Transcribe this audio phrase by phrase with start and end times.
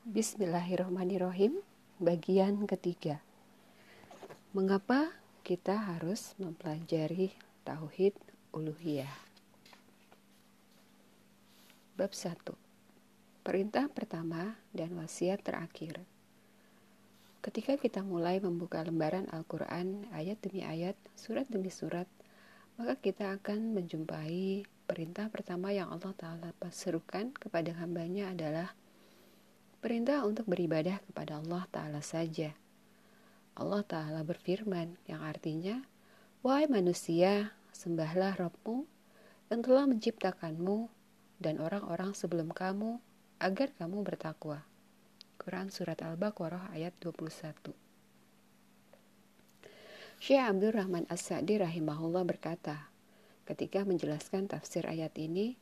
[0.00, 1.60] Bismillahirrahmanirrahim.
[2.00, 3.20] Bagian ketiga.
[4.56, 5.12] Mengapa
[5.44, 7.36] kita harus mempelajari
[7.68, 8.16] tauhid
[8.48, 9.12] uluhiyah?
[12.00, 12.32] Bab 1.
[13.44, 16.00] Perintah pertama dan wasiat terakhir.
[17.44, 22.08] Ketika kita mulai membuka lembaran Al-Quran ayat demi ayat, surat demi surat,
[22.80, 28.72] maka kita akan menjumpai perintah pertama yang Allah Ta'ala serukan kepada hambanya adalah
[29.80, 32.52] Perintah untuk beribadah kepada Allah Ta'ala saja.
[33.56, 35.80] Allah Ta'ala berfirman yang artinya,
[36.44, 38.84] Wahai manusia, sembahlah Rabbmu
[39.48, 40.92] yang telah menciptakanmu
[41.40, 43.00] dan orang-orang sebelum kamu
[43.40, 44.68] agar kamu bertakwa.
[45.40, 47.72] Quran Surat Al-Baqarah ayat 21
[50.20, 52.92] Syekh Abdul Rahman As-Sa'di rahimahullah berkata,
[53.48, 55.56] ketika menjelaskan tafsir ayat ini,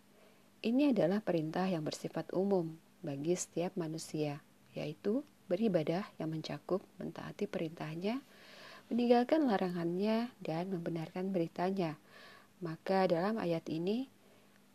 [0.66, 4.42] ini adalah perintah yang bersifat umum bagi setiap manusia,
[4.74, 8.20] yaitu beribadah yang mencakup mentaati perintahnya,
[8.92, 11.96] meninggalkan larangannya, dan membenarkan beritanya.
[12.60, 14.10] Maka dalam ayat ini,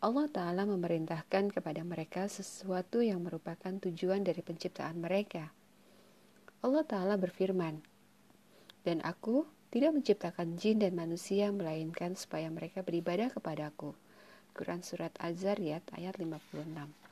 [0.04, 5.52] Allah Ta'ala memerintahkan kepada mereka sesuatu yang merupakan tujuan dari penciptaan mereka.
[6.60, 7.80] Allah Ta'ala berfirman,
[8.84, 13.96] Dan aku tidak menciptakan jin dan manusia melainkan supaya mereka beribadah kepadaku.
[14.54, 17.03] Quran Surat Az-Zariyat ayat 56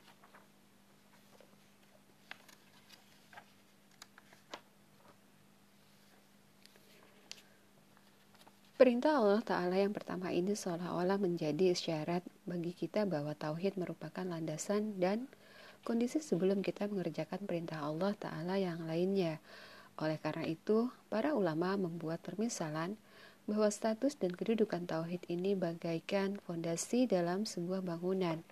[8.83, 14.99] Perintah Allah Ta'ala yang pertama ini seolah-olah menjadi isyarat bagi kita bahwa tauhid merupakan landasan
[14.99, 15.31] dan
[15.87, 19.39] kondisi sebelum kita mengerjakan perintah Allah Ta'ala yang lainnya.
[20.03, 22.99] Oleh karena itu, para ulama membuat permisalan
[23.47, 28.43] bahwa status dan kedudukan tauhid ini bagaikan fondasi dalam sebuah bangunan.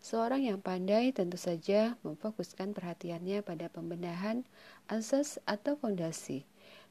[0.00, 4.48] Seorang yang pandai tentu saja memfokuskan perhatiannya pada pembenahan
[4.88, 6.48] asas atau fondasi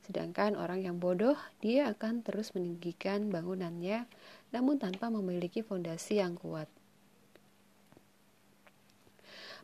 [0.07, 4.07] Sedangkan orang yang bodoh, dia akan terus meninggikan bangunannya,
[4.55, 6.71] namun tanpa memiliki fondasi yang kuat.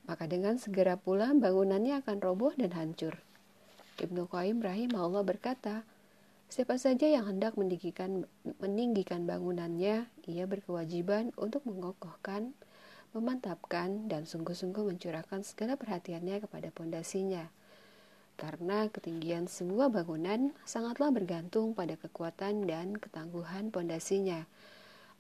[0.03, 3.23] Maka dengan segera pula bangunannya akan roboh dan hancur.
[4.03, 5.87] Ibnu Qayyim rahimahullah berkata,
[6.51, 8.27] Siapa saja yang hendak meninggikan,
[8.59, 12.51] meninggikan bangunannya, ia berkewajiban untuk mengokohkan,
[13.15, 17.47] memantapkan, dan sungguh-sungguh mencurahkan segala perhatiannya kepada pondasinya
[18.35, 24.45] karena ketinggian sebuah bangunan sangatlah bergantung pada kekuatan dan ketangguhan pondasinya.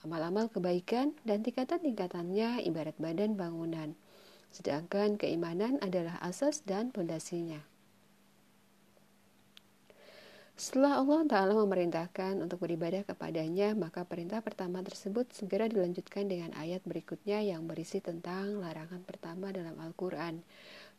[0.03, 3.95] Amal-amal kebaikan dan tingkatan-tingkatannya ibarat badan bangunan,
[4.51, 7.63] sedangkan keimanan adalah asas dan pondasinya.
[10.53, 16.85] Setelah Allah Ta'ala memerintahkan untuk beribadah kepadanya, maka perintah pertama tersebut segera dilanjutkan dengan ayat
[16.85, 20.45] berikutnya yang berisi tentang larangan pertama dalam Al-Quran,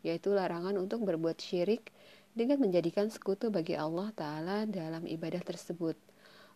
[0.03, 1.95] yaitu larangan untuk berbuat syirik
[2.35, 5.95] dengan menjadikan sekutu bagi Allah Ta'ala dalam ibadah tersebut.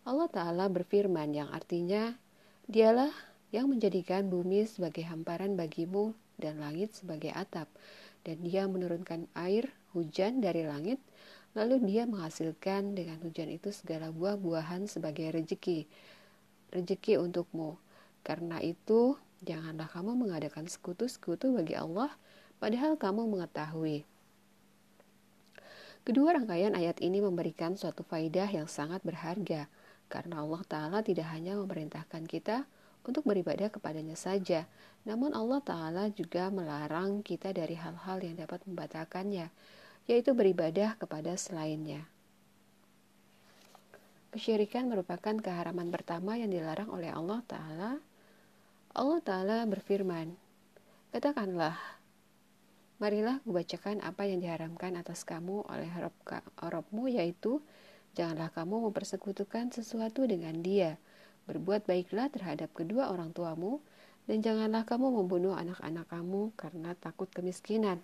[0.03, 2.19] Allah Ta'ala berfirman yang artinya,
[2.69, 3.09] Dialah
[3.49, 7.71] yang menjadikan bumi sebagai hamparan bagimu dan langit sebagai atap,
[8.27, 10.99] dan dia menurunkan air hujan dari langit,
[11.55, 15.87] lalu dia menghasilkan dengan hujan itu segala buah-buahan sebagai rejeki,
[16.75, 17.79] rejeki untukmu.
[18.21, 19.17] Karena itu,
[19.47, 22.11] janganlah kamu mengadakan sekutu-sekutu bagi Allah,
[22.61, 24.05] padahal kamu mengetahui
[26.07, 29.67] Kedua rangkaian ayat ini memberikan suatu faidah yang sangat berharga,
[30.09, 32.65] karena Allah Ta'ala tidak hanya memerintahkan kita
[33.05, 34.65] untuk beribadah kepadanya saja,
[35.05, 39.47] namun Allah Ta'ala juga melarang kita dari hal-hal yang dapat membatalkannya,
[40.09, 42.03] yaitu beribadah kepada selainnya.
[44.29, 47.91] Kesyirikan merupakan keharaman pertama yang dilarang oleh Allah Ta'ala.
[48.93, 50.37] Allah Ta'ala berfirman,
[51.09, 51.98] Katakanlah,
[52.99, 55.87] Marilah kubacakan apa yang diharamkan atas kamu oleh
[56.59, 57.63] Robmu yaitu
[58.11, 60.99] janganlah kamu mempersekutukan sesuatu dengan dia.
[61.47, 63.79] Berbuat baiklah terhadap kedua orang tuamu
[64.27, 68.03] dan janganlah kamu membunuh anak-anak kamu karena takut kemiskinan.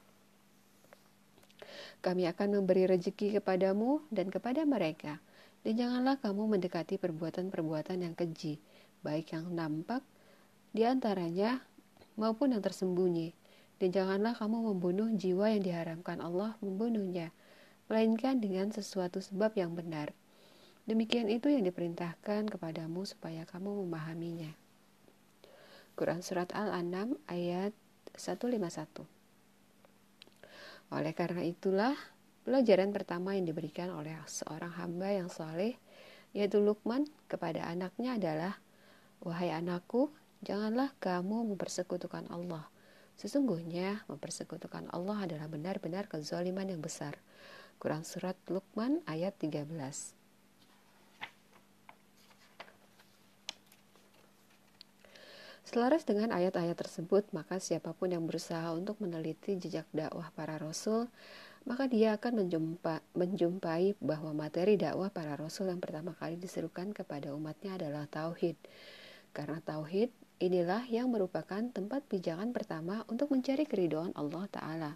[2.00, 5.20] Kami akan memberi rezeki kepadamu dan kepada mereka.
[5.68, 8.64] Dan janganlah kamu mendekati perbuatan-perbuatan yang keji,
[9.04, 10.06] baik yang nampak
[10.72, 11.60] di antaranya
[12.16, 13.34] maupun yang tersembunyi
[13.76, 17.36] dan janganlah kamu membunuh jiwa yang diharamkan Allah membunuhnya,
[17.92, 20.16] melainkan dengan sesuatu sebab yang benar.
[20.88, 24.54] Demikian itu yang diperintahkan kepadamu supaya kamu memahaminya.
[25.98, 27.74] Quran Surat Al-An'am ayat
[28.16, 29.04] 151
[30.94, 31.96] Oleh karena itulah,
[32.46, 35.76] pelajaran pertama yang diberikan oleh seorang hamba yang soleh,
[36.32, 38.54] yaitu Lukman kepada anaknya adalah,
[39.26, 40.14] Wahai anakku,
[40.46, 42.70] janganlah kamu mempersekutukan Allah
[43.16, 47.16] Sesungguhnya mempersekutukan Allah adalah benar-benar kezaliman yang besar.
[47.80, 49.68] Quran Surat Luqman ayat 13
[55.66, 61.10] Selaras dengan ayat-ayat tersebut, maka siapa pun yang berusaha untuk meneliti jejak dakwah para rasul,
[61.66, 67.34] maka dia akan menjumpa, menjumpai bahwa materi dakwah para rasul yang pertama kali diserukan kepada
[67.34, 68.56] umatnya adalah tauhid.
[69.34, 74.92] Karena tauhid inilah yang merupakan tempat pijakan pertama untuk mencari keridhaan Allah Ta'ala.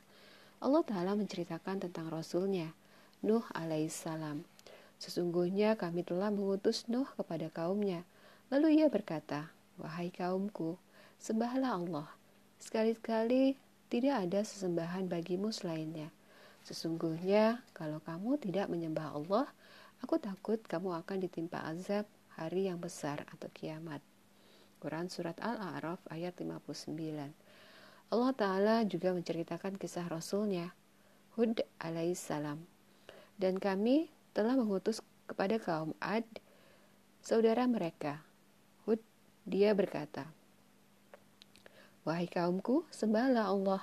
[0.59, 2.75] Allah Ta'ala menceritakan tentang Rasulnya,
[3.24, 4.44] Nuh alaihissalam.
[5.00, 8.03] Sesungguhnya kami telah mengutus Nuh kepada kaumnya.
[8.51, 10.75] Lalu ia berkata, Wahai kaumku,
[11.24, 12.07] sembahlah Allah.
[12.59, 13.56] Sekali-sekali
[13.88, 16.12] tidak ada sesembahan bagimu selainnya.
[16.68, 19.47] Sesungguhnya, kalau kamu tidak menyembah Allah,
[20.03, 22.03] aku takut kamu akan ditimpa azab
[22.35, 24.03] hari yang besar atau kiamat.
[24.79, 26.95] Quran Surat Al-A'raf ayat 59
[28.09, 30.73] Allah Ta'ala juga menceritakan kisah Rasulnya,
[31.37, 32.57] Hud alaihissalam.
[33.37, 36.25] Dan kami telah mengutus kepada kaum Ad,
[37.21, 38.25] saudara mereka,
[39.49, 40.29] dia berkata,
[42.05, 43.81] Wahai kaumku, sembahlah Allah.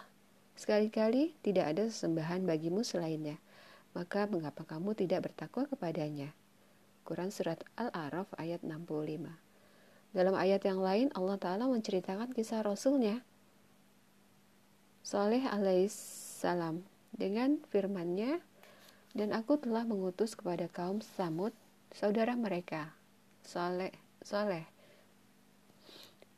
[0.55, 3.43] Sekali-kali tidak ada sesembahan bagimu selainnya.
[3.91, 6.31] Maka mengapa kamu tidak bertakwa kepadanya?
[7.03, 9.46] Quran Surat Al-A'raf ayat 65
[10.17, 13.21] Dalam ayat yang lain, Allah Ta'ala menceritakan kisah Rasulnya,
[15.05, 16.81] Saleh alaihissalam,
[17.13, 18.41] dengan firmannya,
[19.13, 21.53] dan aku telah mengutus kepada kaum Samud,
[21.93, 22.97] saudara mereka,
[23.45, 23.93] Saleh,
[24.25, 24.65] Saleh,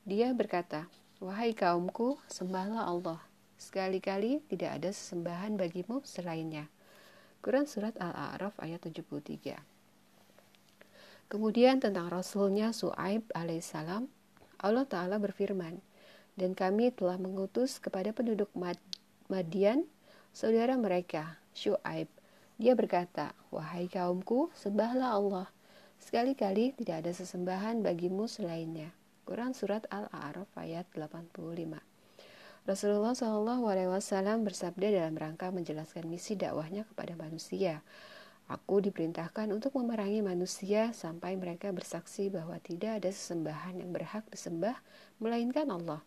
[0.02, 0.90] dia berkata,
[1.22, 3.22] Wahai kaumku, sembahlah Allah.
[3.62, 6.66] Sekali-kali tidak ada sesembahan bagimu selainnya.
[7.38, 9.77] Quran Surat Al-A'raf ayat 73
[11.28, 14.08] Kemudian tentang Rasulnya Su'aib alaihissalam,
[14.64, 15.76] Allah Ta'ala berfirman,
[16.38, 18.80] Dan kami telah mengutus kepada penduduk Mad
[19.28, 19.84] Madian,
[20.32, 22.08] saudara mereka, Syu'aib.
[22.56, 25.48] Dia berkata, Wahai kaumku, sembahlah Allah.
[26.00, 28.96] Sekali-kali tidak ada sesembahan bagimu selainnya.
[29.28, 31.44] Quran Surat Al-A'raf ayat 85
[32.64, 37.84] Rasulullah SAW bersabda dalam rangka menjelaskan misi dakwahnya kepada manusia.
[38.48, 44.80] Aku diperintahkan untuk memerangi manusia sampai mereka bersaksi bahwa tidak ada sesembahan yang berhak disembah
[45.20, 46.00] melainkan Allah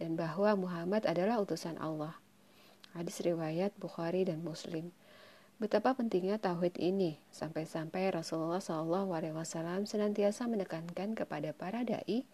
[0.00, 2.16] dan bahwa Muhammad adalah utusan Allah.
[2.96, 4.96] Hadis riwayat Bukhari dan Muslim.
[5.60, 12.26] Betapa pentingnya tauhid ini, sampai-sampai Rasulullah SAW senantiasa menekankan kepada para dai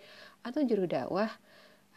[0.46, 1.28] atau juru dakwah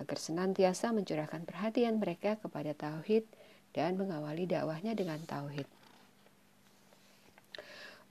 [0.02, 3.30] agar senantiasa mencurahkan perhatian mereka kepada tauhid
[3.78, 5.83] dan mengawali dakwahnya dengan tauhid.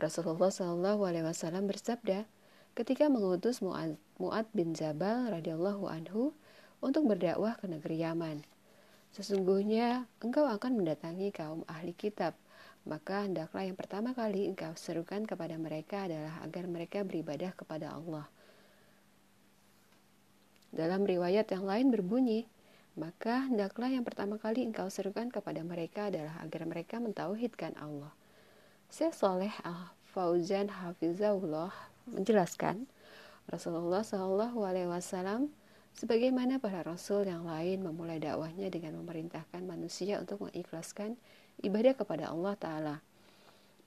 [0.02, 2.26] Rasulullah SAW bersabda
[2.75, 6.34] ketika mengutus Mu'ad bin Jabal radhiyallahu anhu
[6.82, 8.43] untuk berdakwah ke negeri Yaman.
[9.14, 12.34] Sesungguhnya engkau akan mendatangi kaum ahli kitab
[12.82, 18.26] maka hendaklah yang pertama kali engkau serukan kepada mereka adalah agar mereka beribadah kepada Allah.
[20.72, 22.48] Dalam riwayat yang lain berbunyi,
[22.98, 28.10] maka hendaklah yang pertama kali engkau serukan kepada mereka adalah agar mereka mentauhidkan Allah.
[28.93, 31.73] Syekh Soleh Al-Fauzan Hafizahullah
[32.12, 32.85] menjelaskan,
[33.49, 35.49] Rasulullah Wasallam
[35.97, 41.17] sebagaimana para rasul yang lain memulai dakwahnya dengan memerintahkan manusia untuk mengikhlaskan
[41.65, 42.96] ibadah kepada Allah Ta'ala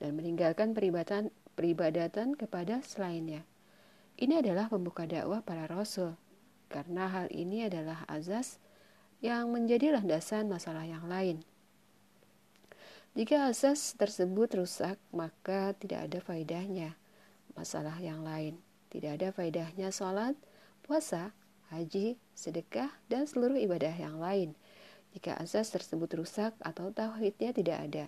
[0.02, 3.46] dan meninggalkan peribadatan, peribadatan kepada selainnya.
[4.18, 6.18] Ini adalah pembuka dakwah para rasul,
[6.66, 8.58] karena hal ini adalah azas
[9.22, 11.46] yang menjadi landasan masalah yang lain.
[13.16, 16.94] Jika asas tersebut rusak, maka tidak ada faedahnya
[17.56, 18.60] masalah yang lain.
[18.92, 20.36] Tidak ada faedahnya sholat,
[20.84, 21.32] puasa,
[21.72, 24.52] haji, sedekah, dan seluruh ibadah yang lain–
[25.16, 28.04] jika asas tersebut rusak atau tauhidnya tidak ada.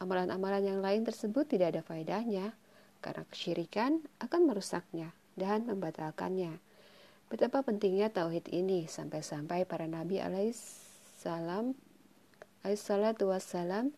[0.00, 2.56] Amalan-amalan yang lain tersebut tidak ada faedahnya
[3.04, 6.56] karena kesyirikan akan merusaknya dan membatalkannya.
[7.28, 11.76] Betapa pentingnya tauhid ini sampai-sampai para nabi alaihissalam
[12.64, 13.92] alaihissalatu wassalam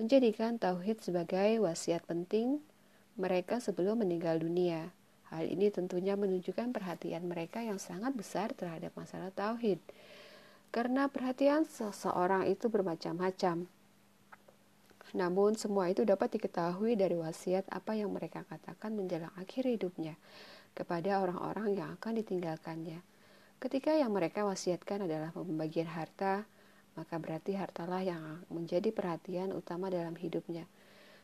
[0.00, 2.64] menjadikan tauhid sebagai wasiat penting
[3.20, 4.88] mereka sebelum meninggal dunia.
[5.28, 9.76] Hal ini tentunya menunjukkan perhatian mereka yang sangat besar terhadap masalah tauhid
[10.72, 13.68] karena perhatian seseorang itu bermacam-macam.
[15.12, 20.16] Namun semua itu dapat diketahui dari wasiat apa yang mereka katakan menjelang akhir hidupnya
[20.72, 23.04] kepada orang-orang yang akan ditinggalkannya.
[23.60, 26.48] Ketika yang mereka wasiatkan adalah pembagian harta,
[26.94, 30.66] maka berarti hartalah yang menjadi perhatian utama dalam hidupnya.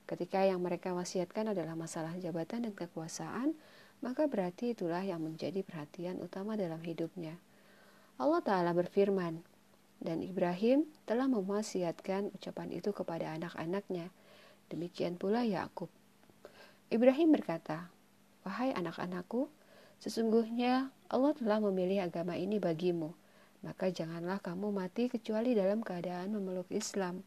[0.07, 3.59] Ketika yang mereka wasiatkan adalah masalah jabatan dan kekuasaan,
[4.05, 7.35] maka berarti itulah yang menjadi perhatian utama dalam hidupnya.
[8.17, 9.43] Allah Ta'ala berfirman,
[10.01, 14.13] dan Ibrahim telah mewasiatkan ucapan itu kepada anak-anaknya.
[14.69, 15.89] Demikian pula Yakub.
[16.93, 17.89] Ibrahim berkata,
[18.45, 19.49] "Wahai anak-anakku,
[19.99, 23.17] sesungguhnya Allah telah memilih agama ini bagimu,
[23.65, 27.25] maka janganlah kamu mati kecuali dalam keadaan memeluk Islam."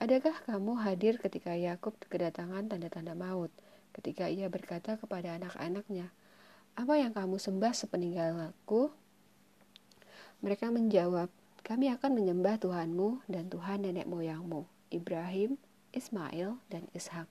[0.00, 3.52] Adakah kamu hadir ketika Yakub kedatangan tanda-tanda maut,
[3.92, 6.08] ketika ia berkata kepada anak-anaknya,
[6.72, 8.88] "Apa yang kamu sembah sepeninggalku?"
[10.40, 11.28] Mereka menjawab,
[11.60, 15.60] kami akan menyembah Tuhanmu dan Tuhan nenek moyangmu, Ibrahim,
[15.92, 17.28] Ismail, dan Ishak,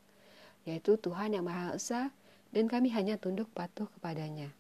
[0.70, 2.14] yaitu Tuhan yang Maha Esa,
[2.54, 4.54] dan kami hanya tunduk patuh kepadanya.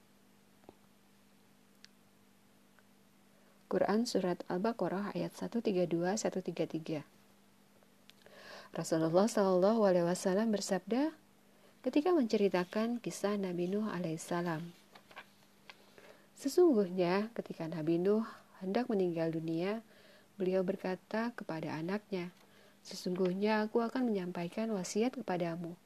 [3.69, 7.05] Quran Surat Al-Baqarah ayat 132-133
[8.73, 9.29] Rasulullah
[10.09, 11.13] Wasallam bersabda
[11.85, 14.73] ketika menceritakan kisah Nabi Nuh alaihissalam.
[16.33, 18.25] Sesungguhnya ketika Nabi Nuh
[18.57, 19.85] hendak meninggal dunia,
[20.41, 22.33] beliau berkata kepada anaknya,
[22.81, 25.77] Sesungguhnya aku akan menyampaikan wasiat kepadamu.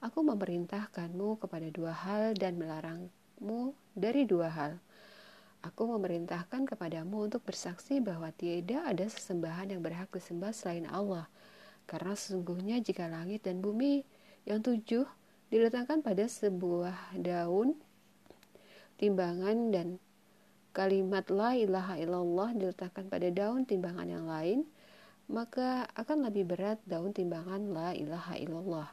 [0.00, 4.80] Aku memerintahkanmu kepada dua hal dan melarangmu dari dua hal.
[5.66, 11.26] Aku memerintahkan kepadamu untuk bersaksi bahwa tiada ada sesembahan yang berhak disembah selain Allah.
[11.90, 14.06] Karena sesungguhnya jika langit dan bumi
[14.46, 15.02] yang tujuh
[15.50, 17.74] diletakkan pada sebuah daun,
[18.94, 19.86] timbangan dan
[20.70, 24.62] kalimat la ilaha illallah diletakkan pada daun timbangan yang lain,
[25.26, 28.88] maka akan lebih berat daun timbangan la ilaha illallah.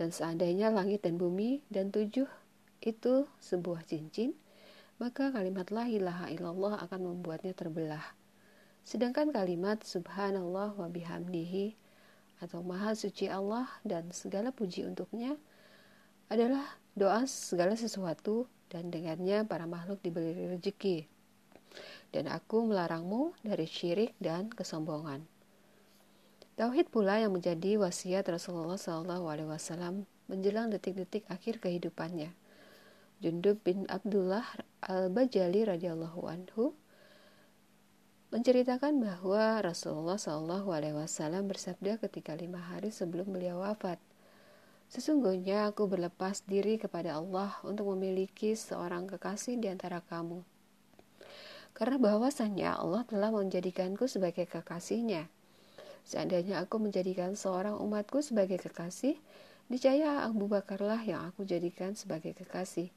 [0.00, 2.24] Dan seandainya langit dan bumi dan tujuh
[2.84, 4.34] itu sebuah cincin,
[5.02, 8.02] maka kalimat la ilaha illallah akan membuatnya terbelah.
[8.82, 11.78] Sedangkan kalimat subhanallah wa bihamdihi
[12.42, 15.38] atau maha suci Allah dan segala puji untuknya
[16.26, 16.66] adalah
[16.98, 21.06] doa segala sesuatu dan dengannya para makhluk diberi rezeki.
[22.12, 25.24] Dan aku melarangmu dari syirik dan kesombongan.
[26.52, 32.41] Tauhid pula yang menjadi wasiat Rasulullah SAW menjelang detik-detik akhir kehidupannya.
[33.22, 34.42] Jundub bin Abdullah
[34.82, 36.74] al-Bajali radhiyallahu anhu
[38.34, 44.02] menceritakan bahwa Rasulullah SAW bersabda ketika lima hari sebelum beliau wafat,
[44.92, 50.44] Sesungguhnya aku berlepas diri kepada Allah untuk memiliki seorang kekasih di antara kamu.
[51.72, 55.32] Karena bahwasannya Allah telah menjadikanku sebagai kekasihnya.
[56.04, 59.16] Seandainya aku menjadikan seorang umatku sebagai kekasih,
[59.72, 62.92] niscaya Abu Bakarlah yang aku jadikan sebagai kekasih.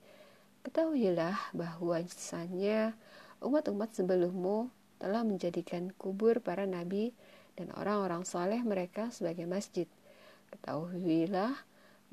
[0.66, 2.98] Ketahuilah bahwa bahwasanya
[3.40, 7.14] umat-umat sebelummu telah menjadikan kubur para nabi
[7.54, 9.86] dan orang-orang saleh mereka sebagai masjid.
[10.50, 11.54] Ketahuilah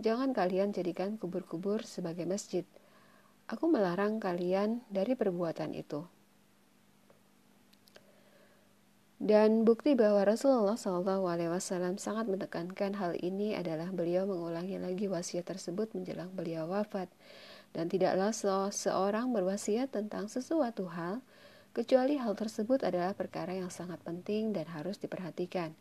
[0.01, 2.65] Jangan kalian jadikan kubur-kubur sebagai masjid.
[3.47, 6.09] Aku melarang kalian dari perbuatan itu.
[9.23, 11.23] Dan bukti bahwa Rasulullah SAW
[11.95, 17.07] sangat menekankan hal ini adalah beliau mengulangi lagi wasiat tersebut menjelang beliau wafat.
[17.73, 18.37] Dan tidaklah
[18.69, 21.25] seorang berwasiat tentang sesuatu hal,
[21.73, 25.73] kecuali hal tersebut adalah perkara yang sangat penting dan harus diperhatikan.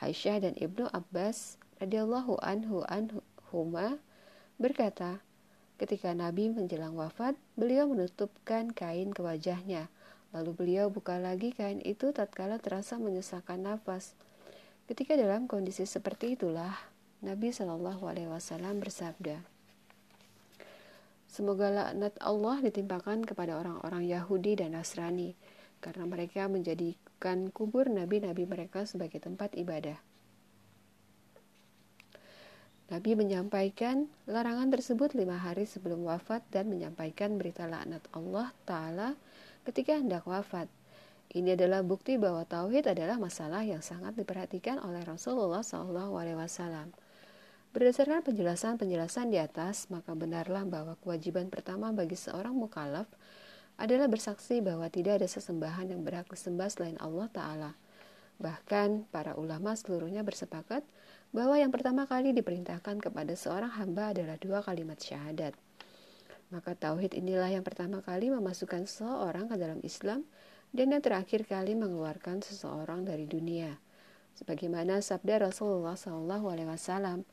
[0.00, 3.20] Aisyah dan Ibnu Abbas radhiyallahu anhu anhu
[3.52, 4.00] Huma
[4.56, 5.20] berkata,
[5.76, 9.92] ketika Nabi menjelang wafat, beliau menutupkan kain ke wajahnya.
[10.32, 14.12] Lalu beliau buka lagi kain itu tatkala terasa menyesakkan nafas.
[14.84, 16.76] Ketika dalam kondisi seperti itulah,
[17.24, 19.57] Nabi Shallallahu Alaihi Wasallam bersabda,
[21.28, 25.36] Semoga laknat Allah ditimpakan kepada orang-orang Yahudi dan Nasrani,
[25.84, 30.00] karena mereka menjadikan kubur nabi-nabi mereka sebagai tempat ibadah.
[32.88, 39.12] Nabi menyampaikan larangan tersebut lima hari sebelum wafat dan menyampaikan berita laknat Allah Ta'ala
[39.68, 40.72] ketika hendak wafat.
[41.28, 46.88] Ini adalah bukti bahwa tauhid adalah masalah yang sangat diperhatikan oleh Rasulullah SAW.
[47.68, 53.04] Berdasarkan penjelasan-penjelasan di atas, maka benarlah bahwa kewajiban pertama bagi seorang mukallaf
[53.76, 57.72] adalah bersaksi bahwa tidak ada sesembahan yang berhak disembah selain Allah Ta'ala.
[58.40, 60.80] Bahkan, para ulama seluruhnya bersepakat
[61.36, 65.52] bahwa yang pertama kali diperintahkan kepada seorang hamba adalah dua kalimat syahadat.
[66.48, 70.24] Maka tauhid inilah yang pertama kali memasukkan seseorang ke dalam Islam
[70.72, 73.76] dan yang terakhir kali mengeluarkan seseorang dari dunia.
[74.40, 77.28] Sebagaimana sabda Rasulullah SAW,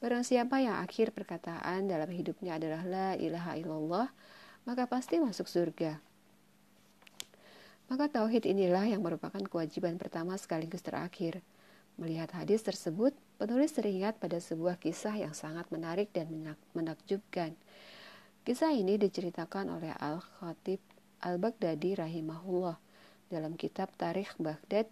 [0.00, 4.08] barang siapa yang akhir perkataan dalam hidupnya adalah la ilaha illallah,
[4.66, 5.98] maka pasti masuk surga.
[7.86, 11.38] Maka tauhid inilah yang merupakan kewajiban pertama sekaligus terakhir.
[11.96, 16.28] Melihat hadis tersebut, penulis teringat pada sebuah kisah yang sangat menarik dan
[16.74, 17.54] menakjubkan.
[18.42, 20.82] Kisah ini diceritakan oleh Al-Khatib
[21.22, 22.76] Al-Baghdadi rahimahullah
[23.30, 24.90] dalam kitab Tarikh Baghdad.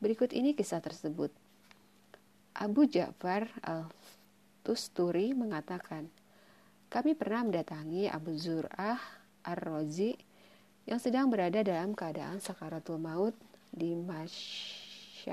[0.00, 1.34] Berikut ini kisah tersebut.
[2.56, 3.46] Abu Ja'far
[4.60, 6.12] Al-Tusturi mengatakan,
[6.92, 9.00] kami pernah mendatangi Abu Zur'ah
[9.40, 10.12] Ar-Razi
[10.84, 13.32] yang sedang berada dalam keadaan sakaratul maut
[13.72, 15.32] di Masyahron.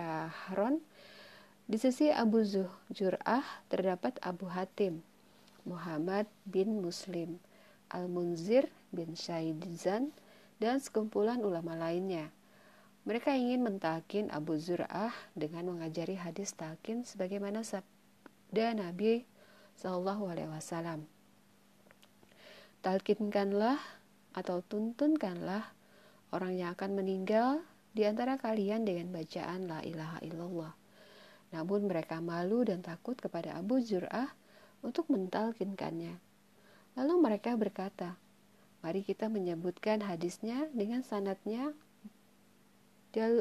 [1.68, 2.40] Di sisi Abu
[2.88, 5.04] Zur'ah terdapat Abu Hatim,
[5.68, 7.36] Muhammad bin Muslim,
[7.92, 10.16] Al-Munzir bin Syaidzan,
[10.64, 12.32] dan sekumpulan ulama lainnya.
[13.04, 17.97] Mereka ingin mentalkin Abu Zur'ah dengan mengajari hadis talkin sebagaimana sabda
[18.62, 19.26] Nabi
[19.78, 21.06] Shallallahu Alaihi Wasallam.
[22.82, 23.78] Talkinkanlah
[24.34, 25.66] atau tuntunkanlah
[26.34, 27.62] orang yang akan meninggal
[27.94, 30.74] di antara kalian dengan bacaan la ilaha illallah.
[31.54, 34.30] Namun mereka malu dan takut kepada Abu Zur'ah
[34.86, 36.20] untuk mentalkinkannya.
[36.98, 38.18] Lalu mereka berkata,
[38.86, 41.74] mari kita menyebutkan hadisnya dengan sanatnya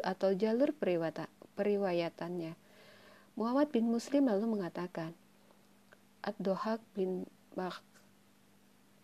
[0.05, 0.73] atau jalur
[1.53, 2.66] periwayatannya.
[3.37, 5.13] Muhammad bin Muslim lalu mengatakan,
[6.25, 7.29] Ad-Dohak bin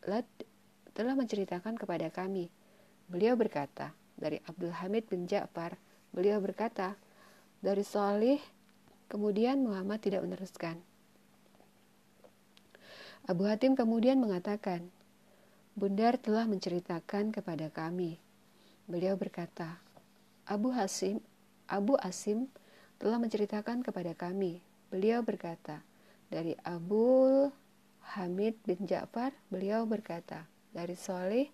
[0.08, 0.24] Lad
[0.96, 2.48] telah menceritakan kepada kami.
[3.12, 5.76] Beliau berkata, dari Abdul Hamid bin Ja'far,
[6.16, 6.96] beliau berkata,
[7.60, 8.40] dari Salih,
[9.12, 10.80] kemudian Muhammad tidak meneruskan.
[13.28, 14.88] Abu Hatim kemudian mengatakan,
[15.76, 18.16] Bundar telah menceritakan kepada kami.
[18.88, 19.76] Beliau berkata,
[20.48, 21.20] Abu Hasim,
[21.68, 22.48] Abu Asim
[23.02, 24.62] telah menceritakan kepada kami.
[24.94, 25.82] Beliau berkata,
[26.30, 27.50] dari Abu
[28.14, 31.50] Hamid bin Ja'far, beliau berkata, dari Soleh,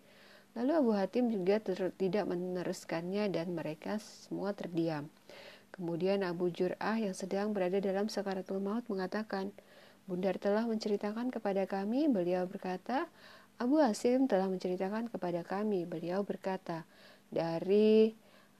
[0.53, 1.57] lalu Abu Hatim juga
[1.97, 5.09] tidak meneruskannya dan mereka semua terdiam.
[5.73, 9.49] Kemudian Abu Jur'ah yang sedang berada dalam sakaratul maut mengatakan,
[10.09, 13.09] Bundar telah menceritakan kepada kami, beliau berkata,
[13.57, 16.85] Abu Hasim telah menceritakan kepada kami, beliau berkata,
[17.29, 18.17] dari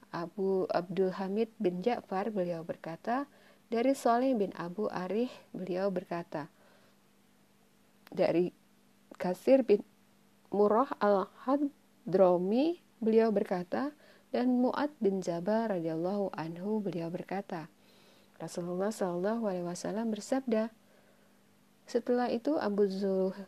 [0.09, 3.29] Abu Abdul Hamid bin Ja'far, beliau berkata,
[3.69, 6.49] dari Soleh bin Abu Arih, beliau berkata,
[8.09, 8.51] dari
[9.19, 9.85] Kasir bin
[10.49, 13.93] Murrah al-Hadrami beliau berkata
[14.33, 17.69] dan Mu'ad bin Jabal radhiyallahu anhu beliau berkata
[18.41, 20.73] Rasulullah Shallallahu alaihi wasallam bersabda
[21.89, 22.85] Setelah itu Abu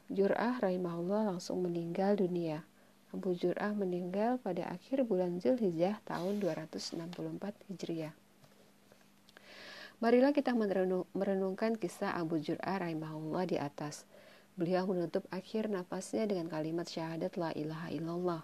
[0.10, 2.66] Jur'ah rahimahullah langsung meninggal dunia.
[3.12, 6.96] Abu Jur'ah meninggal pada akhir bulan Zulhijjah tahun 264
[7.68, 8.16] Hijriah.
[10.02, 10.56] Marilah kita
[11.14, 14.08] merenungkan kisah Abu Jur'ah rahimahullah di atas.
[14.56, 18.42] Beliau menutup akhir nafasnya dengan kalimat syahadat la ilaha illallah.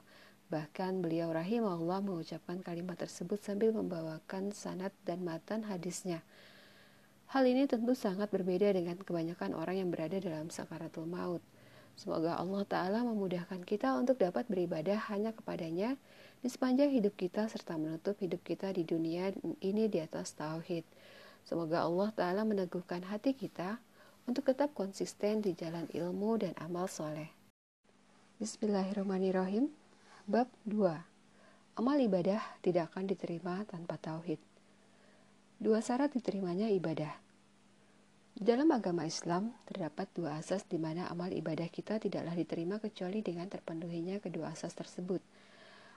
[0.53, 6.21] Bahkan beliau rahimahullah mengucapkan kalimat tersebut sambil membawakan sanat dan matan hadisnya.
[7.31, 11.43] Hal ini tentu sangat berbeda dengan kebanyakan orang yang berada dalam sakaratul maut.
[11.97, 15.97] Semoga Allah Ta'ala memudahkan kita untuk dapat beribadah hanya kepadanya
[16.45, 19.33] di sepanjang hidup kita serta menutup hidup kita di dunia
[19.65, 20.85] ini di atas tauhid.
[21.41, 23.81] Semoga Allah Ta'ala meneguhkan hati kita
[24.29, 27.33] untuk tetap konsisten di jalan ilmu dan amal soleh.
[28.37, 29.73] Bismillahirrahmanirrahim.
[30.29, 31.81] Bab 2.
[31.81, 34.37] Amal ibadah tidak akan diterima tanpa tauhid.
[35.57, 37.17] Dua syarat diterimanya ibadah.
[38.37, 43.49] Dalam agama Islam, terdapat dua asas di mana amal ibadah kita tidaklah diterima kecuali dengan
[43.49, 45.25] terpenuhinya kedua asas tersebut.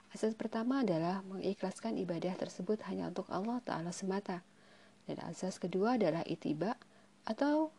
[0.09, 4.41] Asas pertama adalah mengikhlaskan ibadah tersebut hanya untuk Allah Ta'ala semata.
[5.05, 6.81] Dan asas kedua adalah itiba
[7.29, 7.69] atau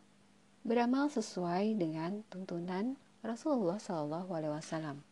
[0.63, 5.03] beramal sesuai dengan tuntunan Rasulullah Wasallam.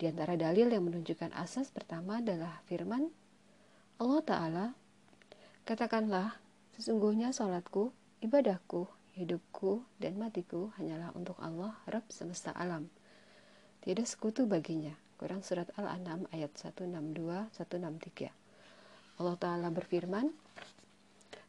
[0.00, 3.12] Di antara dalil yang menunjukkan asas pertama adalah firman
[4.00, 4.66] Allah Ta'ala,
[5.68, 6.40] Katakanlah,
[6.80, 12.88] sesungguhnya salatku, ibadahku, hidupku, dan matiku hanyalah untuk Allah, Rabb semesta alam.
[13.80, 14.92] Tiada sekutu baginya.
[15.16, 18.28] Quran Surat Al-An'am ayat 162-163
[19.16, 20.28] Allah Ta'ala berfirman,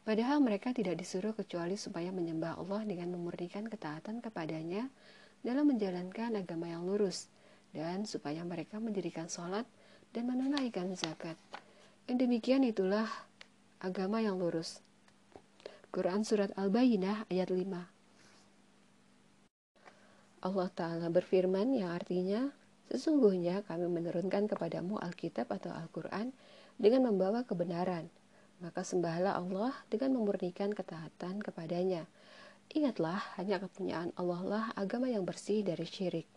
[0.08, 4.88] Padahal mereka tidak disuruh kecuali supaya menyembah Allah dengan memurnikan ketaatan kepadanya
[5.44, 7.28] dalam menjalankan agama yang lurus
[7.76, 9.68] dan supaya mereka mendirikan sholat
[10.16, 11.36] dan menunaikan zakat.
[12.08, 13.12] Yang demikian itulah
[13.84, 14.80] agama yang lurus.
[15.88, 17.64] Quran Surat Al-Bayyinah ayat 5
[20.44, 22.52] Allah Ta'ala berfirman yang artinya,
[22.88, 26.32] Sesungguhnya kami menurunkan kepadamu Alkitab atau Al-Quran
[26.80, 28.08] dengan membawa kebenaran,
[28.64, 32.08] maka sembahlah Allah dengan memurnikan ketaatan kepadanya.
[32.72, 36.28] Ingatlah, hanya kepunyaan Allah lah agama yang bersih dari syirik.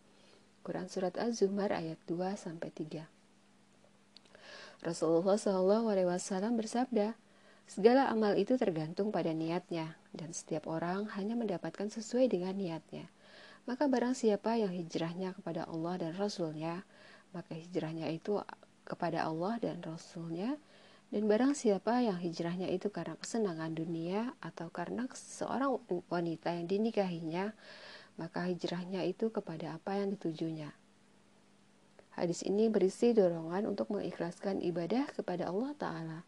[0.66, 3.06] Quran Surat Az-Zumar ayat 2 3.
[4.82, 7.14] Rasulullah SAW bersabda,
[7.70, 13.06] segala amal itu tergantung pada niatnya, dan setiap orang hanya mendapatkan sesuai dengan niatnya.
[13.70, 16.83] Maka barang siapa yang hijrahnya kepada Allah dan Rasulnya,
[17.30, 18.42] maka hijrahnya itu
[18.83, 20.59] kepada Allah dan Rasulnya
[21.14, 25.78] dan barang siapa yang hijrahnya itu karena kesenangan dunia atau karena seorang
[26.11, 27.54] wanita yang dinikahinya
[28.18, 30.74] maka hijrahnya itu kepada apa yang ditujunya
[32.18, 36.18] Hadis ini berisi dorongan untuk mengikhlaskan ibadah kepada Allah Ta'ala.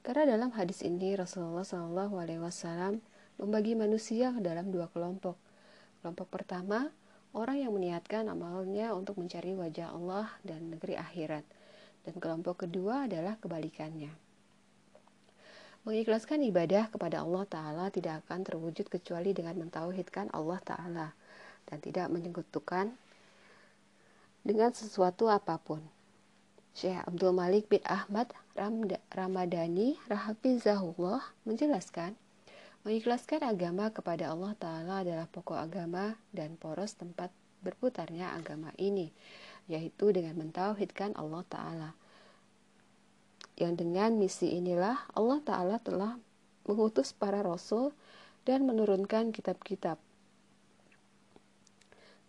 [0.00, 3.00] Karena dalam hadis ini Rasulullah SAW
[3.36, 5.36] membagi manusia ke dalam dua kelompok.
[6.00, 6.88] Kelompok pertama,
[7.36, 11.44] orang yang meniatkan amalnya untuk mencari wajah Allah dan negeri akhirat.
[12.08, 14.08] Dan kelompok kedua adalah kebalikannya.
[15.84, 21.08] Mengikhlaskan ibadah kepada Allah Ta'ala tidak akan terwujud kecuali dengan mentauhidkan Allah Ta'ala
[21.68, 22.92] dan tidak menyekutukan
[24.44, 25.99] dengan sesuatu apa pun.
[26.70, 28.30] Syekh Abdul Malik bin Ahmad
[29.10, 32.14] Ramadhani Rahafizahullah menjelaskan,
[32.86, 39.10] mengikhlaskan agama kepada Allah Ta'ala adalah pokok agama dan poros tempat berputarnya agama ini,
[39.66, 41.90] yaitu dengan mentauhidkan Allah Ta'ala.
[43.58, 46.16] Yang dengan misi inilah Allah Ta'ala telah
[46.64, 47.92] mengutus para rasul
[48.46, 50.00] dan menurunkan kitab-kitab.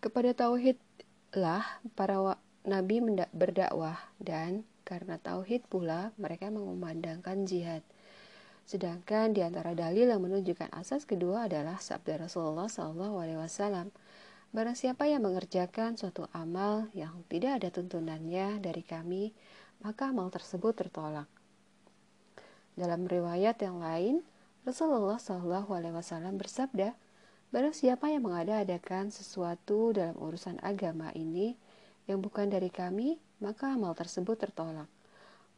[0.02, 0.76] Kepada tauhid
[1.32, 2.18] lah para
[2.62, 3.02] nabi
[3.34, 7.82] berdakwah dan karena tauhid pula mereka mengumandangkan jihad.
[8.62, 13.90] Sedangkan di antara dalil yang menunjukkan asas kedua adalah sabda Rasulullah SAW.
[14.52, 19.32] Barang siapa yang mengerjakan suatu amal yang tidak ada tuntunannya dari kami,
[19.80, 21.26] maka amal tersebut tertolak.
[22.76, 24.20] Dalam riwayat yang lain,
[24.62, 25.66] Rasulullah SAW
[26.38, 26.94] bersabda,
[27.52, 31.52] Barang siapa yang mengada-adakan sesuatu dalam urusan agama ini
[32.12, 34.86] yang bukan dari kami, maka amal tersebut tertolak.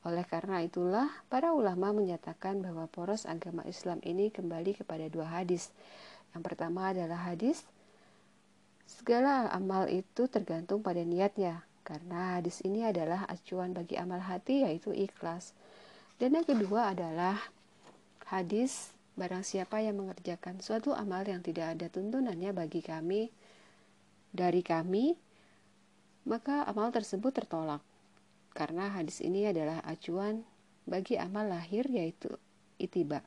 [0.06, 5.74] Oleh karena itulah, para ulama menyatakan bahwa poros agama Islam ini kembali kepada dua hadis.
[6.30, 7.66] Yang pertama adalah hadis,
[8.86, 14.94] segala amal itu tergantung pada niatnya, karena hadis ini adalah acuan bagi amal hati yaitu
[14.94, 15.56] ikhlas.
[16.22, 17.36] Dan yang kedua adalah
[18.30, 23.30] hadis Barang siapa yang mengerjakan suatu amal yang tidak ada tuntunannya bagi kami,
[24.34, 25.14] dari kami,
[26.24, 27.80] maka amal tersebut tertolak.
[28.52, 30.44] Karena hadis ini adalah acuan
[30.84, 32.32] bagi amal lahir yaitu
[32.76, 33.24] itiba.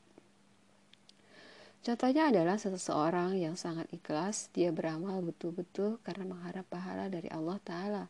[1.82, 8.04] Contohnya adalah seseorang yang sangat ikhlas, dia beramal betul-betul karena mengharap pahala dari Allah Ta'ala.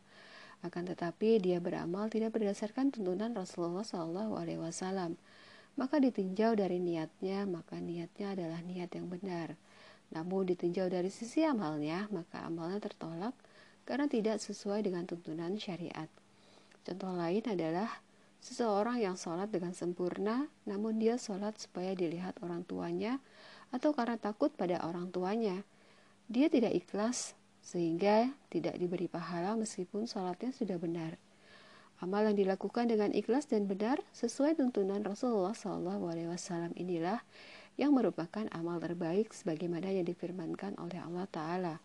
[0.65, 5.15] Akan tetapi dia beramal tidak berdasarkan tuntunan Rasulullah SAW
[5.79, 9.55] maka ditinjau dari niatnya, maka niatnya adalah niat yang benar.
[10.11, 13.31] Namun ditinjau dari sisi amalnya, maka amalnya tertolak
[13.89, 16.05] karena tidak sesuai dengan tuntunan syariat.
[16.85, 17.89] Contoh lain adalah
[18.37, 23.17] seseorang yang sholat dengan sempurna, namun dia sholat supaya dilihat orang tuanya
[23.73, 25.65] atau karena takut pada orang tuanya.
[26.29, 27.33] Dia tidak ikhlas
[27.65, 31.17] sehingga tidak diberi pahala meskipun sholatnya sudah benar.
[31.99, 37.19] Amal yang dilakukan dengan ikhlas dan benar sesuai tuntunan Rasulullah SAW inilah
[37.75, 41.75] yang merupakan amal terbaik sebagaimana yang difirmankan oleh Allah Ta'ala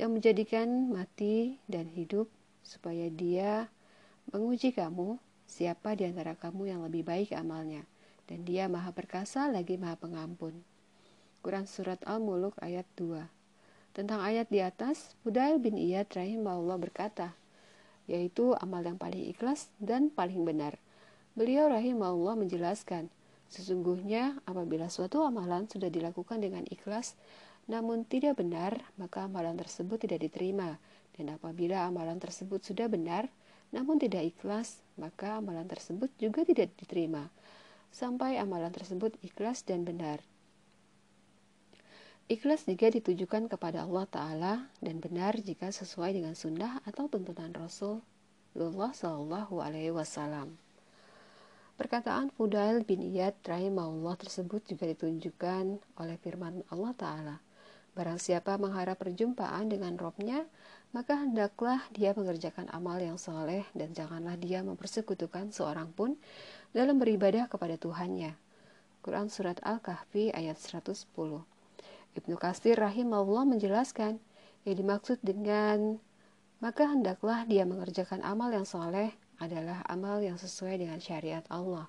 [0.00, 2.32] yang menjadikan mati dan hidup
[2.64, 3.68] supaya dia
[4.32, 7.84] menguji kamu siapa di antara kamu yang lebih baik amalnya
[8.24, 10.64] dan dia maha perkasa lagi maha pengampun.
[11.44, 13.28] Quran Surat Al-Muluk ayat 2
[13.92, 17.34] Tentang ayat di atas, Budail bin Iyad rahimahullah berkata,
[18.08, 20.78] yaitu amal yang paling ikhlas dan paling benar.
[21.34, 23.10] Beliau rahimahullah menjelaskan,
[23.50, 27.18] sesungguhnya apabila suatu amalan sudah dilakukan dengan ikhlas
[27.70, 30.82] namun tidak benar, maka amalan tersebut tidak diterima.
[31.14, 33.30] Dan apabila amalan tersebut sudah benar
[33.70, 37.30] namun tidak ikhlas, maka amalan tersebut juga tidak diterima.
[37.94, 40.18] Sampai amalan tersebut ikhlas dan benar.
[42.30, 48.94] Ikhlas jika ditujukan kepada Allah Ta'ala dan benar jika sesuai dengan sunnah atau tuntunan Rasulullah
[48.94, 50.54] Sallallahu Alaihi Wasallam.
[51.74, 57.36] Perkataan Fudail bin Iyad rahimahullah tersebut juga ditunjukkan oleh firman Allah Ta'ala.
[57.94, 60.46] Barang siapa mengharap perjumpaan dengan robnya,
[60.94, 66.18] maka hendaklah dia mengerjakan amal yang soleh dan janganlah dia mempersekutukan seorang pun
[66.70, 68.34] dalam beribadah kepada Tuhannya.
[69.00, 71.08] Quran Surat Al-Kahfi ayat 110
[72.20, 74.18] Ibnu Kasir rahimahullah menjelaskan
[74.66, 76.02] yang dimaksud dengan
[76.60, 81.88] maka hendaklah dia mengerjakan amal yang soleh adalah amal yang sesuai dengan syariat Allah.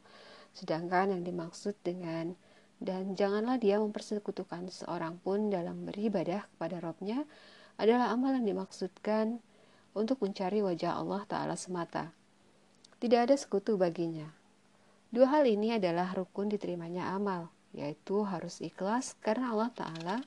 [0.55, 2.37] Sedangkan yang dimaksud dengan
[2.81, 7.21] dan janganlah dia mempersekutukan seorang pun dalam beribadah kepada Robnya
[7.77, 9.37] adalah amal yang dimaksudkan
[9.93, 12.09] untuk mencari wajah Allah Ta'ala semata.
[12.97, 14.25] Tidak ada sekutu baginya.
[15.13, 20.17] Dua hal ini adalah rukun diterimanya amal yaitu harus ikhlas karena Allah Ta'ala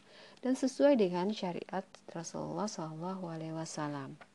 [0.40, 4.34] dan sesuai dengan syariat Rasulullah SAW.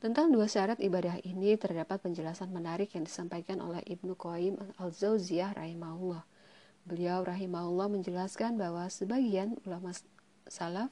[0.00, 6.24] Tentang dua syarat ibadah ini terdapat penjelasan menarik yang disampaikan oleh Ibnu Qayyim al-Zauziyah rahimahullah.
[6.88, 9.92] Beliau rahimahullah menjelaskan bahwa sebagian ulama
[10.48, 10.88] salaf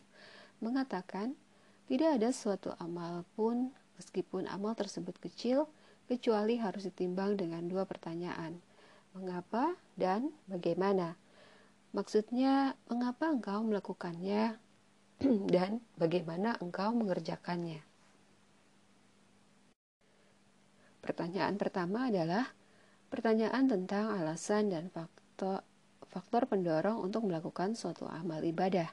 [0.61, 1.33] mengatakan
[1.89, 5.73] tidak ada suatu amal pun meskipun amal tersebut kecil
[6.05, 8.61] kecuali harus ditimbang dengan dua pertanyaan.
[9.17, 11.17] Mengapa dan bagaimana?
[11.97, 14.61] Maksudnya, mengapa engkau melakukannya
[15.57, 17.89] dan bagaimana engkau mengerjakannya?
[21.09, 22.53] Pertanyaan pertama adalah
[23.09, 25.65] pertanyaan tentang alasan dan faktor,
[26.13, 28.93] faktor pendorong untuk melakukan suatu amal ibadah.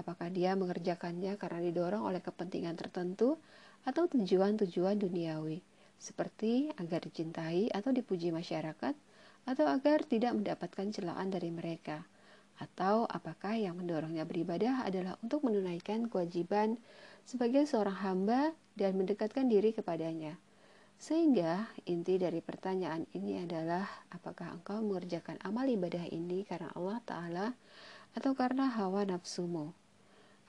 [0.00, 3.36] Apakah dia mengerjakannya karena didorong oleh kepentingan tertentu
[3.84, 5.60] atau tujuan-tujuan duniawi,
[6.00, 8.96] seperti agar dicintai atau dipuji masyarakat,
[9.44, 12.08] atau agar tidak mendapatkan celaan dari mereka,
[12.56, 16.80] atau apakah yang mendorongnya beribadah adalah untuk menunaikan kewajiban
[17.28, 20.40] sebagai seorang hamba dan mendekatkan diri kepadanya
[21.00, 27.46] sehingga inti dari pertanyaan ini adalah apakah engkau mengerjakan amal ibadah ini karena Allah Ta'ala
[28.12, 29.72] atau karena hawa nafsumu.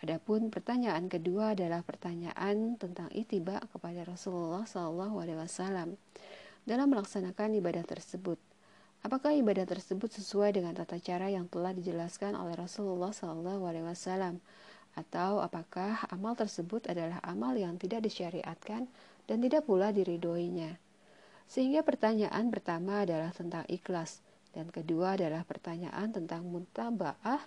[0.03, 5.95] Adapun pertanyaan kedua adalah pertanyaan tentang itiba kepada Rasulullah SAW
[6.67, 8.35] dalam melaksanakan ibadah tersebut.
[9.07, 14.35] Apakah ibadah tersebut sesuai dengan tata cara yang telah dijelaskan oleh Rasulullah SAW,
[14.91, 18.91] atau apakah amal tersebut adalah amal yang tidak disyariatkan
[19.31, 20.75] dan tidak pula diridoinya.
[21.47, 24.19] Sehingga pertanyaan pertama adalah tentang ikhlas
[24.51, 27.39] dan kedua adalah pertanyaan tentang mutaba'ah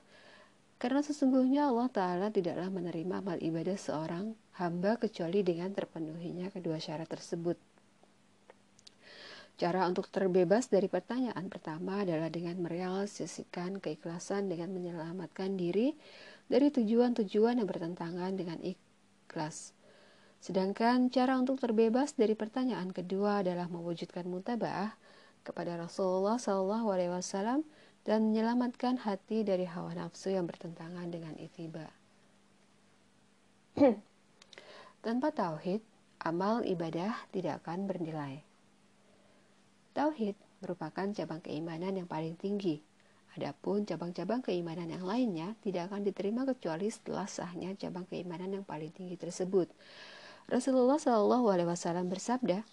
[0.81, 7.09] karena sesungguhnya Allah Ta'ala tidaklah menerima amal ibadah seorang hamba kecuali dengan terpenuhinya kedua syarat
[7.09, 7.61] tersebut.
[9.55, 15.94] Cara untuk terbebas dari pertanyaan pertama adalah dengan merealisasikan keikhlasan dengan menyelamatkan diri
[16.51, 19.84] dari tujuan-tujuan yang bertentangan dengan ikhlas.
[20.44, 24.92] Sedangkan cara untuk terbebas dari pertanyaan kedua adalah mewujudkan mutaba'ah
[25.40, 27.64] kepada Rasulullah SAW
[28.04, 31.88] dan menyelamatkan hati dari hawa nafsu yang bertentangan dengan itiba.
[35.04, 35.80] Tanpa tauhid,
[36.20, 38.44] amal ibadah tidak akan bernilai.
[39.96, 42.85] Tauhid merupakan cabang keimanan yang paling tinggi.
[43.40, 48.92] Adapun cabang-cabang keimanan yang lainnya tidak akan diterima kecuali setelah sahnya cabang keimanan yang paling
[48.92, 49.72] tinggi tersebut.
[50.44, 52.68] Rasulullah Shallallahu Alaihi Wasallam bersabda,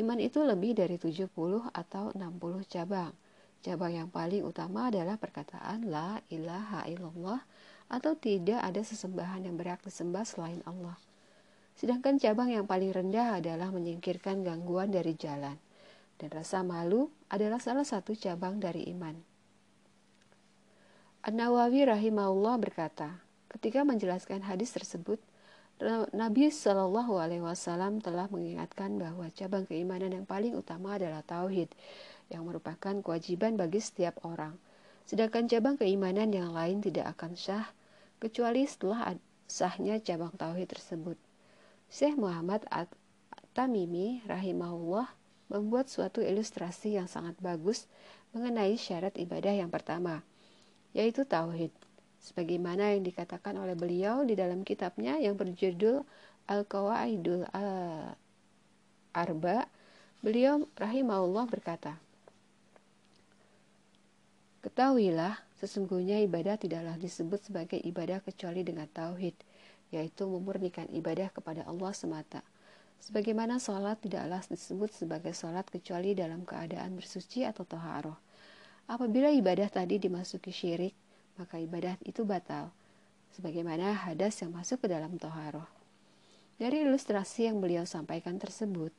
[0.00, 1.28] iman itu lebih dari 70
[1.76, 3.12] atau 60 cabang.
[3.62, 7.44] Cabang yang paling utama adalah perkataan la ilaha illallah
[7.92, 10.96] atau tidak ada sesembahan yang berhak disembah selain Allah.
[11.76, 15.60] Sedangkan cabang yang paling rendah adalah menyingkirkan gangguan dari jalan.
[16.16, 19.14] Dan rasa malu adalah salah satu cabang dari iman.
[21.22, 23.22] An-Nawawi rahimahullah berkata,
[23.52, 25.22] ketika menjelaskan hadis tersebut,
[26.14, 31.74] Nabi Shallallahu Alaihi Wasallam telah mengingatkan bahwa cabang keimanan yang paling utama adalah tauhid,
[32.30, 34.54] yang merupakan kewajiban bagi setiap orang.
[35.10, 37.66] Sedangkan cabang keimanan yang lain tidak akan sah
[38.22, 39.18] kecuali setelah
[39.50, 41.18] sahnya cabang tauhid tersebut.
[41.90, 45.10] Syekh Muhammad At-Tamimi rahimahullah
[45.50, 47.90] membuat suatu ilustrasi yang sangat bagus
[48.30, 50.22] mengenai syarat ibadah yang pertama,
[50.94, 51.74] yaitu tauhid
[52.22, 56.06] sebagaimana yang dikatakan oleh beliau di dalam kitabnya yang berjudul
[56.46, 57.50] Al-Qawaidul
[59.12, 59.58] Arba.
[60.22, 61.98] Beliau rahimahullah berkata
[64.62, 69.34] Ketahuilah sesungguhnya ibadah tidaklah disebut sebagai ibadah kecuali dengan tauhid
[69.90, 72.46] yaitu memurnikan ibadah kepada Allah semata.
[73.02, 78.14] Sebagaimana sholat tidaklah disebut sebagai sholat kecuali dalam keadaan bersuci atau toharoh
[78.90, 80.94] apabila ibadah tadi dimasuki syirik
[81.36, 82.72] maka ibadah itu batal,
[83.32, 85.66] sebagaimana hadas yang masuk ke dalam toharoh.
[86.60, 88.92] Dari ilustrasi yang beliau sampaikan tersebut,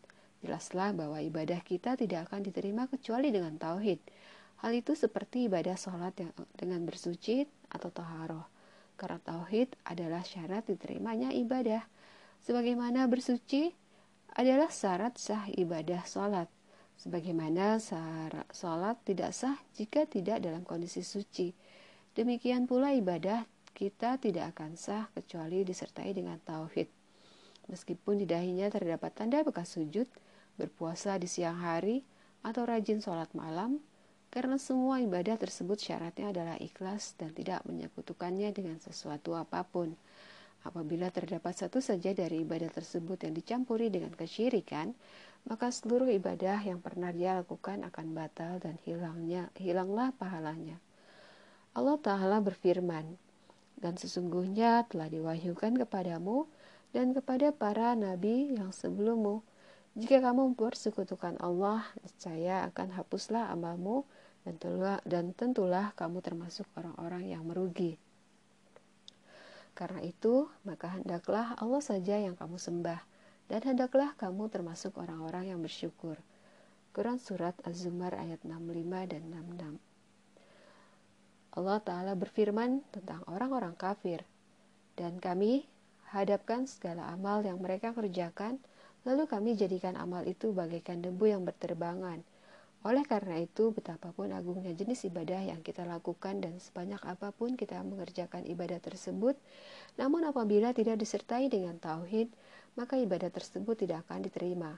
[0.43, 4.03] jelaslah bahwa ibadah kita tidak akan diterima kecuali dengan tauhid.
[4.59, 8.47] Hal itu seperti ibadah sholat yang dengan bersuci atau toharoh.
[8.99, 11.83] Karena tauhid adalah syarat diterimanya ibadah.
[12.43, 13.71] Sebagaimana bersuci
[14.35, 16.47] adalah syarat sah ibadah sholat.
[16.99, 17.79] Sebagaimana
[18.51, 21.51] sholat tidak sah jika tidak dalam kondisi suci.
[22.13, 26.85] Demikian pula ibadah kita tidak akan sah kecuali disertai dengan tauhid.
[27.73, 30.05] Meskipun di dahinya terdapat tanda bekas sujud,
[30.53, 32.05] berpuasa di siang hari,
[32.45, 33.81] atau rajin sholat malam,
[34.29, 39.97] karena semua ibadah tersebut syaratnya adalah ikhlas dan tidak menyekutukannya dengan sesuatu apa pun.
[40.63, 44.95] Apabila terdapat satu saja dari ibadah tersebut yang dicampuri dengan kesyirikan,
[45.49, 50.79] maka seluruh ibadah yang pernah dia lakukan akan batal dan hilangnya hilanglah pahalanya.
[51.73, 53.17] Allah Ta'ala berfirman,
[53.81, 56.45] Dan sesungguhnya telah diwahyukan kepadamu
[56.93, 59.41] dan kepada para nabi yang sebelummu.
[59.97, 64.05] Jika kamu mempersekutukan Allah, niscaya akan hapuslah amalmu
[64.45, 67.97] dan tentulah, dan tentulah kamu termasuk orang-orang yang merugi.
[69.73, 73.01] Karena itu, maka hendaklah Allah saja yang kamu sembah,
[73.49, 76.21] dan hendaklah kamu termasuk orang-orang yang bersyukur.
[76.93, 79.92] Quran Surat Az-Zumar ayat 65 dan 66
[81.53, 84.25] Allah Ta'ala berfirman tentang orang-orang kafir,
[84.97, 85.69] dan kami
[86.09, 88.57] hadapkan segala amal yang mereka kerjakan,
[89.05, 92.25] lalu kami jadikan amal itu bagaikan debu yang berterbangan,
[92.83, 97.79] oleh karena itu, betapapun agungnya jenis ibadah yang kita lakukan dan sebanyak apa pun kita
[97.79, 99.39] mengerjakan ibadah tersebut,
[99.95, 102.27] namun apabila tidak disertai dengan tauhid,
[102.75, 104.71] maka ibadah tersebut tidak akan diterima.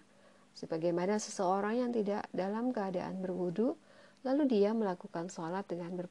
[0.53, 3.73] Sebagaimana seseorang yang tidak dalam keadaan berwudu,
[4.21, 6.05] lalu dia melakukan sholat dengan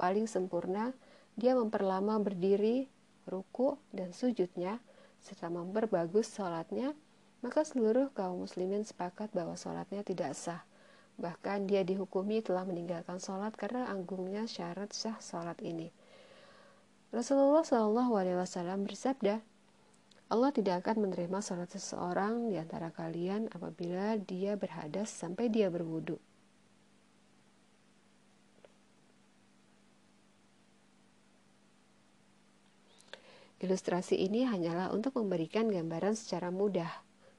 [0.00, 0.96] paling sempurna,
[1.36, 2.88] dia memperlama berdiri,
[3.28, 4.80] ruku, dan sujudnya,
[5.20, 6.96] serta memperbagus sholatnya,
[7.44, 10.64] maka seluruh kaum muslimin sepakat bahwa sholatnya tidak sah
[11.16, 15.88] Bahkan dia dihukumi telah meninggalkan sholat karena anggungnya syarat sah sholat ini.
[17.08, 19.40] Rasulullah Wasallam bersabda,
[20.28, 26.20] Allah tidak akan menerima sholat seseorang di antara kalian apabila dia berhadas sampai dia berwudu.
[33.56, 36.92] Ilustrasi ini hanyalah untuk memberikan gambaran secara mudah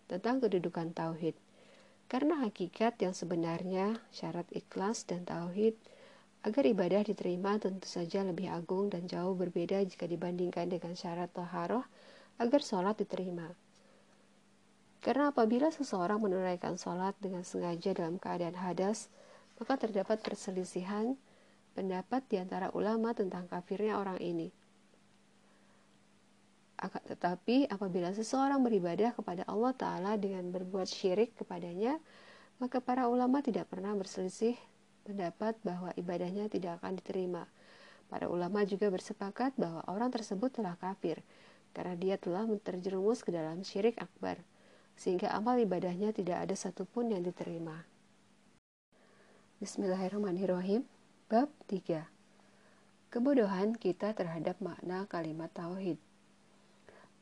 [0.10, 1.38] tentang kedudukan tauhid.
[2.10, 5.78] Karena hakikat yang sebenarnya syarat ikhlas dan tauhid
[6.42, 11.86] agar ibadah diterima tentu saja lebih agung dan jauh berbeda jika dibandingkan dengan syarat taharoh
[12.42, 13.54] agar sholat diterima.
[15.04, 19.14] Karena apabila seseorang menunaikan sholat dengan sengaja dalam keadaan hadas,
[19.62, 21.14] maka terdapat perselisihan
[21.78, 24.50] pendapat di antara ulama tentang kafirnya orang ini.
[26.78, 31.98] Tetapi apabila seseorang beribadah kepada Allah Ta'ala dengan berbuat syirik kepadanya,
[32.62, 34.54] maka para ulama tidak pernah berselisih
[35.02, 37.50] pendapat bahwa ibadahnya tidak akan diterima.
[38.08, 41.26] Para ulama juga bersepakat bahwa orang tersebut telah kafir,
[41.74, 44.38] karena dia telah terjerumus ke dalam syirik akbar,
[44.94, 47.90] sehingga amal ibadahnya tidak ada satupun yang diterima.
[49.58, 50.86] Bismillahirrahmanirrahim.
[51.28, 52.06] Bab 3.
[53.10, 56.00] Kebodohan kita terhadap makna kalimat tauhid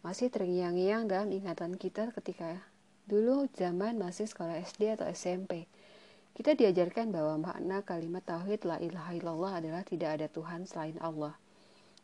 [0.06, 2.62] masih terngiang-ngiang dalam ingatan kita ketika
[3.10, 5.66] dulu zaman masih sekolah SD atau SMP.
[6.38, 11.34] Kita diajarkan bahwa makna kalimat tauhid la ilaha illallah adalah tidak ada Tuhan selain Allah.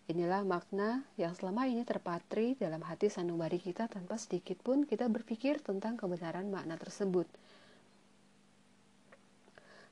[0.10, 5.62] Inilah makna yang selama ini terpatri dalam hati sanubari kita tanpa sedikit pun kita berpikir
[5.62, 7.30] tentang kebenaran makna tersebut.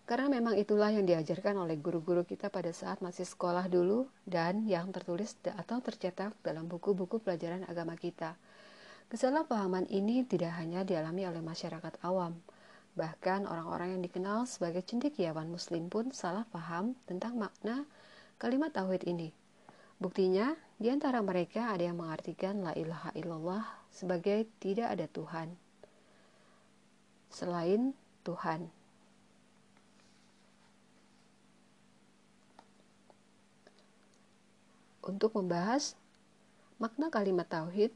[0.10, 4.90] Karena memang itulah yang diajarkan oleh guru-guru kita pada saat masih sekolah dulu dan yang
[4.90, 8.34] tertulis atau tercetak dalam buku-buku pelajaran agama kita.
[9.14, 12.42] Kesalahpahaman ini tidak hanya dialami oleh masyarakat awam,
[12.98, 17.86] bahkan orang-orang yang dikenal sebagai cendekiawan muslim pun salah paham tentang makna
[18.42, 19.30] kalimat tauhid ini.
[20.02, 23.62] Buktinya, di antara mereka ada yang mengartikan la ilaha illallah
[23.94, 25.54] sebagai tidak ada Tuhan
[27.30, 27.94] selain
[28.26, 28.79] Tuhan.
[35.10, 35.98] Untuk membahas
[36.78, 37.90] makna kalimat tauhid.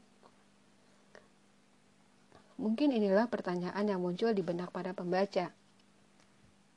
[2.58, 5.50] Mungkin inilah pertanyaan yang muncul di benak para pembaca.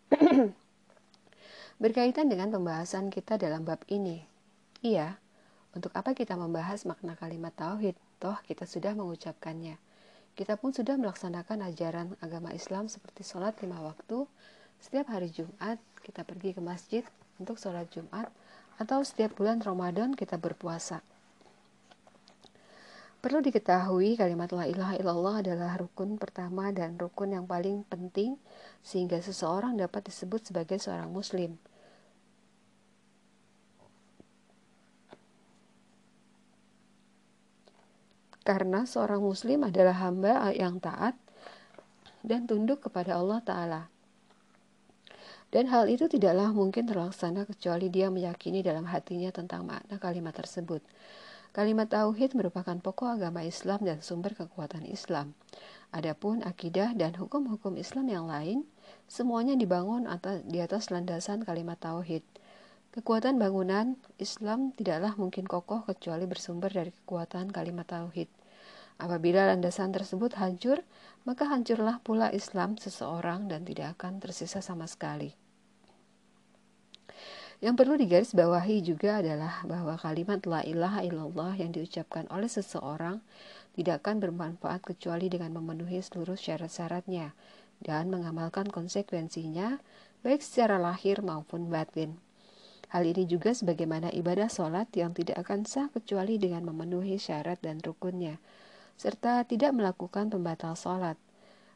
[1.82, 4.26] Berkaitan dengan pembahasan kita dalam bab ini.
[4.82, 5.17] Iya,
[5.78, 7.93] untuk apa kita membahas makna kalimat tauhid?
[8.17, 9.78] Toh kita sudah mengucapkannya.
[10.34, 14.26] Kita pun sudah melaksanakan ajaran agama Islam seperti sholat lima waktu.
[14.82, 17.04] Setiap hari Jumat kita pergi ke masjid
[17.38, 18.30] untuk sholat Jumat
[18.77, 21.01] atau setiap bulan Ramadan kita berpuasa.
[23.17, 28.37] Perlu diketahui kalimat la ilaha illallah adalah rukun pertama dan rukun yang paling penting
[28.85, 31.57] sehingga seseorang dapat disebut sebagai seorang muslim.
[38.47, 41.19] Karena seorang muslim adalah hamba yang taat
[42.23, 43.82] dan tunduk kepada Allah Ta'ala.
[45.48, 50.84] Dan hal itu tidaklah mungkin terlaksana kecuali dia meyakini dalam hatinya tentang makna kalimat tersebut.
[51.56, 55.34] Kalimat tauhid merupakan pokok agama Islam dan sumber kekuatan Islam.
[55.95, 58.68] Adapun akidah dan hukum-hukum Islam yang lain,
[59.08, 62.22] semuanya dibangun atas, di atas landasan kalimat tauhid.
[62.93, 68.30] Kekuatan bangunan Islam tidaklah mungkin kokoh kecuali bersumber dari kekuatan kalimat tauhid.
[68.98, 70.82] Apabila landasan tersebut hancur,
[71.22, 75.38] maka hancurlah pula Islam seseorang dan tidak akan tersisa sama sekali.
[77.58, 83.18] Yang perlu digarisbawahi juga adalah bahwa kalimat la ilaha illallah yang diucapkan oleh seseorang
[83.74, 87.34] tidak akan bermanfaat kecuali dengan memenuhi seluruh syarat-syaratnya
[87.82, 89.82] dan mengamalkan konsekuensinya
[90.22, 92.18] baik secara lahir maupun batin.
[92.93, 97.84] Hal ini juga sebagaimana ibadah sholat yang tidak akan sah kecuali dengan memenuhi syarat dan
[97.84, 98.39] rukunnya,
[98.98, 101.16] serta tidak melakukan pembatal sholat.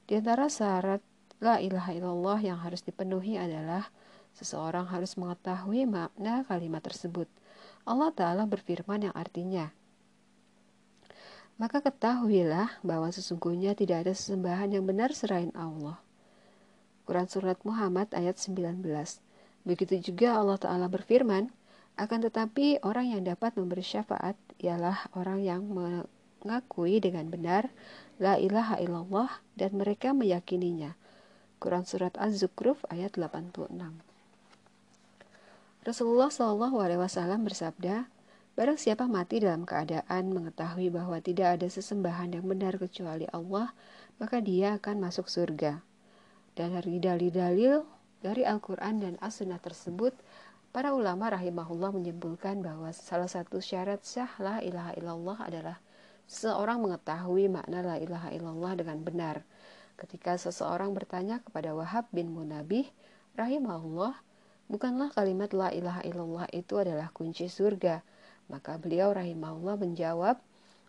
[0.10, 1.00] Di antara syarat
[1.38, 3.88] la ilaha illallah yang harus dipenuhi adalah
[4.34, 7.30] seseorang harus mengetahui makna kalimat tersebut.
[7.86, 9.70] Allah Ta'ala berfirman yang artinya,
[11.62, 16.02] Maka ketahuilah bahwa sesungguhnya tidak ada sesembahan yang benar selain Allah.
[17.06, 18.82] Quran Surat Muhammad ayat 19
[19.62, 21.54] Begitu juga Allah Ta'ala berfirman,
[22.02, 25.62] akan tetapi orang yang dapat memberi syafaat ialah orang yang
[26.44, 27.70] mengakui dengan benar
[28.22, 30.94] La ilaha illallah dan mereka meyakininya.
[31.58, 33.70] Quran Surat Az-Zukhruf ayat 86
[35.82, 38.06] Rasulullah Shallallahu Alaihi Wasallam bersabda,
[38.54, 43.74] Barang siapa mati dalam keadaan mengetahui bahwa tidak ada sesembahan yang benar kecuali Allah,
[44.22, 45.82] maka dia akan masuk surga.
[46.54, 47.82] Dan dari dalil-dalil
[48.22, 50.14] dari Al-Quran dan As-Sunnah tersebut,
[50.70, 55.82] para ulama rahimahullah menyimpulkan bahwa salah satu syarat sah la ilaha illallah adalah
[56.32, 59.44] seseorang mengetahui makna la ilaha illallah dengan benar.
[60.00, 62.88] Ketika seseorang bertanya kepada Wahab bin Munabih
[63.36, 64.16] rahimahullah,
[64.72, 68.00] Bukanlah kalimat la ilaha illallah itu adalah kunci surga.
[68.48, 70.40] Maka beliau rahimahullah menjawab,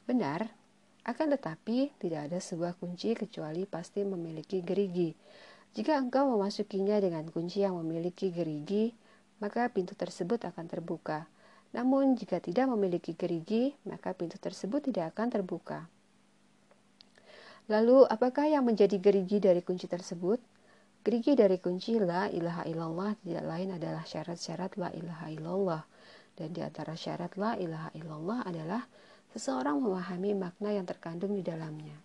[0.07, 0.55] benar,
[1.03, 5.19] akan tetapi tidak ada sebuah kunci kecuali pasti memiliki gerigi.
[5.75, 8.95] Jika engkau memasukinya dengan kunci yang memiliki gerigi,
[9.43, 11.27] maka pintu tersebut akan terbuka.
[11.73, 15.89] Namun jika tidak memiliki gerigi, maka pintu tersebut tidak akan terbuka.
[17.73, 20.37] Lalu, apakah yang menjadi gerigi dari kunci tersebut?
[21.03, 25.83] Gerigi dari kunci la ilaha illallah tidak lain adalah syarat-syarat la ilaha illallah.
[26.37, 28.83] Dan di antara syarat la ilaha illallah adalah
[29.33, 31.97] seseorang memahami makna yang terkandung di dalamnya.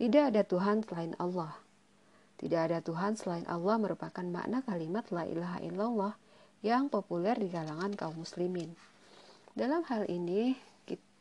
[0.00, 1.52] Tidak ada Tuhan selain Allah.
[2.40, 6.12] Tidak ada Tuhan selain Allah merupakan makna kalimat la ilaha illallah
[6.60, 8.72] yang populer di kalangan kaum muslimin.
[9.56, 10.54] Dalam hal ini,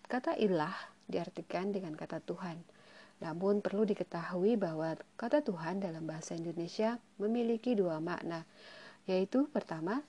[0.06, 0.76] kata ilah
[1.10, 2.80] diartikan dengan kata Tuhan
[3.20, 8.48] namun perlu diketahui bahwa kata Tuhan dalam bahasa Indonesia memiliki dua makna,
[9.12, 10.00] yaitu pertama,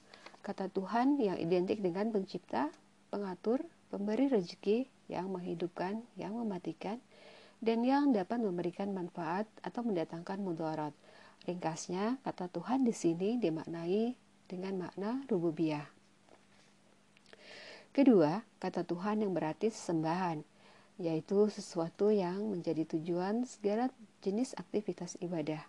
[0.47, 2.71] kata Tuhan yang identik dengan pencipta,
[3.11, 7.03] pengatur, pemberi rezeki, yang menghidupkan, yang mematikan,
[7.59, 10.95] dan yang dapat memberikan manfaat atau mendatangkan mudarat.
[11.51, 14.15] Ringkasnya, kata Tuhan di sini dimaknai
[14.51, 15.87] dengan makna rububiyah.
[17.95, 20.43] Kedua, kata Tuhan yang berarti sesembahan
[21.01, 23.89] yaitu sesuatu yang menjadi tujuan segala
[24.21, 25.65] jenis aktivitas ibadah.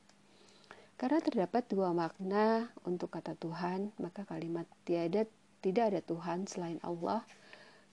[0.99, 5.23] Karena terdapat dua makna untuk kata Tuhan, maka kalimat tiada
[5.63, 7.23] tidak ada Tuhan selain Allah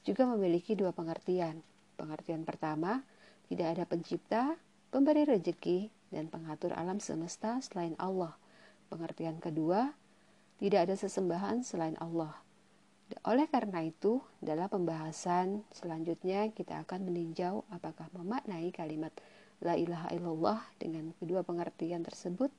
[0.03, 1.61] juga memiliki dua pengertian.
[2.01, 3.05] Pengertian pertama,
[3.47, 4.57] tidak ada pencipta,
[4.89, 8.33] pemberi rezeki, dan pengatur alam semesta selain Allah.
[8.89, 9.93] Pengertian kedua,
[10.59, 12.35] tidak ada sesembahan selain Allah.
[13.25, 19.15] Oleh karena itu, dalam pembahasan selanjutnya kita akan meninjau apakah memaknai kalimat
[19.65, 22.53] la ilaha illallah dengan kedua pengertian tersebut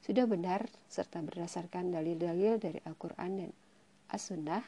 [0.00, 3.50] sudah benar serta berdasarkan dalil-dalil dari Al-Quran dan
[4.08, 4.64] As-Sunnah.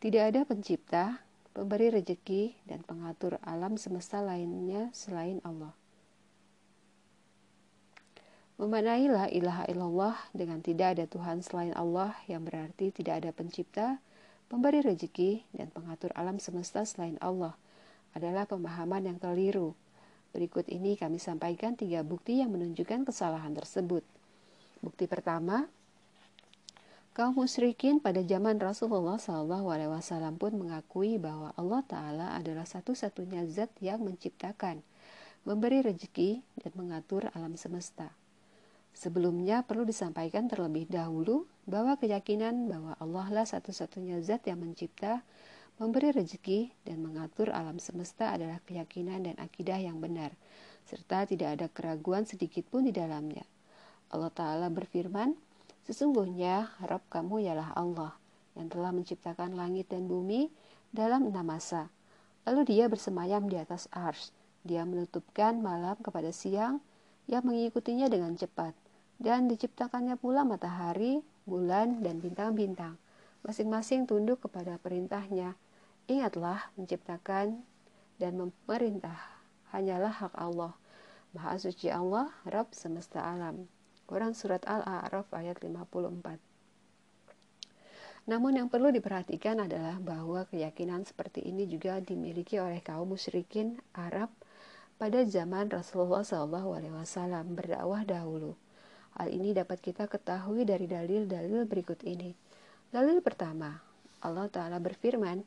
[0.00, 1.20] Tidak ada pencipta,
[1.52, 5.79] pemberi rezeki, dan pengatur alam semesta lainnya selain Allah.
[8.60, 13.96] Memaknai la ilaha illallah dengan tidak ada Tuhan selain Allah yang berarti tidak ada pencipta,
[14.52, 17.56] pemberi rezeki, dan pengatur alam semesta selain Allah
[18.12, 19.72] adalah pemahaman yang keliru.
[20.36, 24.04] Berikut ini kami sampaikan tiga bukti yang menunjukkan kesalahan tersebut.
[24.84, 25.64] Bukti pertama,
[27.16, 34.04] kaum musyrikin pada zaman Rasulullah SAW pun mengakui bahwa Allah Ta'ala adalah satu-satunya zat yang
[34.04, 34.84] menciptakan,
[35.48, 38.19] memberi rezeki, dan mengatur alam semesta.
[38.92, 45.22] Sebelumnya perlu disampaikan terlebih dahulu bahwa keyakinan bahwa Allah lah satu-satunya zat yang mencipta,
[45.80, 50.34] memberi rezeki, dan mengatur alam semesta adalah keyakinan dan akidah yang benar,
[50.84, 53.46] serta tidak ada keraguan sedikit pun di dalamnya.
[54.10, 55.38] Allah Ta'ala berfirman,
[55.86, 58.12] Sesungguhnya Rabb kamu ialah Allah
[58.54, 60.52] yang telah menciptakan langit dan bumi
[60.92, 61.88] dalam enam masa.
[62.44, 64.34] Lalu dia bersemayam di atas ars.
[64.60, 66.84] Dia menutupkan malam kepada siang
[67.30, 68.74] yang mengikutinya dengan cepat.
[69.22, 72.98] Dan diciptakannya pula matahari, bulan, dan bintang-bintang.
[73.46, 75.54] Masing-masing tunduk kepada perintahnya.
[76.10, 77.62] Ingatlah menciptakan
[78.18, 79.16] dan memerintah
[79.70, 80.74] hanyalah hak Allah.
[81.30, 83.70] Maha suci Allah, Rabb semesta alam.
[84.10, 86.42] Quran Surat Al-A'raf ayat 54
[88.26, 94.34] Namun yang perlu diperhatikan adalah bahwa keyakinan seperti ini juga dimiliki oleh kaum musyrikin Arab
[95.00, 97.00] pada zaman Rasulullah SAW
[97.56, 98.52] berdakwah dahulu.
[99.16, 102.36] Hal ini dapat kita ketahui dari dalil-dalil berikut ini.
[102.92, 103.80] Dalil pertama,
[104.20, 105.40] Allah Ta'ala berfirman,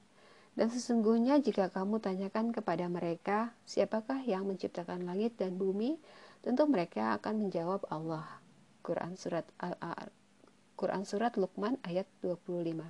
[0.58, 6.02] dan sesungguhnya jika kamu tanyakan kepada mereka, siapakah yang menciptakan langit dan bumi,
[6.42, 8.26] tentu mereka akan menjawab Allah.
[8.82, 10.10] Quran surat Al
[10.74, 12.82] Quran surat Luqman ayat 25.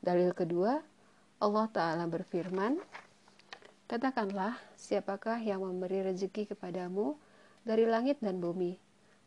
[0.00, 0.80] Dalil kedua,
[1.36, 2.80] Allah Ta'ala berfirman,
[3.90, 7.18] Katakanlah, siapakah yang memberi rezeki kepadamu
[7.66, 8.78] dari langit dan bumi?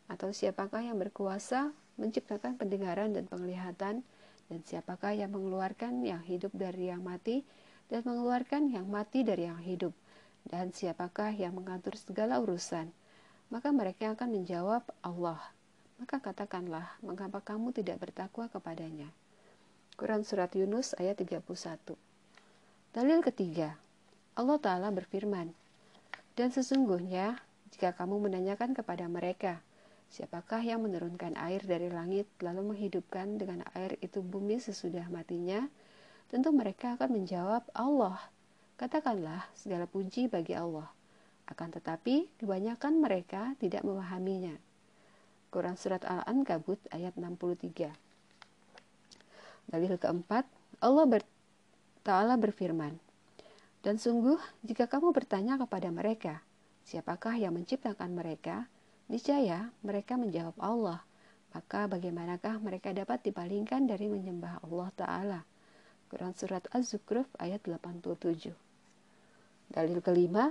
[0.08, 1.68] Atau siapakah yang berkuasa
[2.00, 4.00] menciptakan pendengaran dan penglihatan?
[4.48, 7.44] Dan siapakah yang mengeluarkan yang hidup dari yang mati
[7.92, 9.92] dan mengeluarkan yang mati dari yang hidup?
[10.48, 12.88] Dan siapakah yang mengatur segala urusan?
[13.52, 15.44] Maka mereka akan menjawab Allah.
[16.00, 19.12] Maka katakanlah, mengapa kamu tidak bertakwa kepadanya?
[20.00, 21.44] Quran Surat Yunus ayat 31
[22.96, 23.83] Dalil ketiga,
[24.34, 25.54] Allah Ta'ala berfirman,
[26.34, 27.38] Dan sesungguhnya,
[27.70, 29.62] jika kamu menanyakan kepada mereka,
[30.10, 35.70] siapakah yang menurunkan air dari langit lalu menghidupkan dengan air itu bumi sesudah matinya,
[36.34, 38.18] tentu mereka akan menjawab Allah.
[38.74, 40.90] Katakanlah segala puji bagi Allah.
[41.46, 44.58] Akan tetapi, kebanyakan mereka tidak memahaminya.
[45.54, 47.94] Quran Surat Al-Ankabut ayat 63
[49.70, 50.42] Dalil keempat,
[50.82, 51.06] Allah
[52.02, 53.03] Ta'ala berfirman,
[53.84, 56.40] dan sungguh, jika kamu bertanya kepada mereka,
[56.88, 58.64] siapakah yang menciptakan mereka?
[59.12, 61.04] Niscaya mereka menjawab Allah.
[61.52, 65.40] Maka bagaimanakah mereka dapat dipalingkan dari menyembah Allah Ta'ala?
[66.08, 68.56] Quran Surat Az-Zukhruf ayat 87
[69.68, 70.48] Dalil kelima,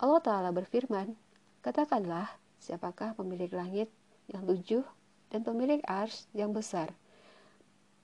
[0.00, 1.12] Allah Ta'ala berfirman,
[1.60, 2.32] Katakanlah,
[2.64, 3.92] siapakah pemilik langit
[4.32, 4.88] yang tujuh
[5.28, 6.96] dan pemilik ars yang besar?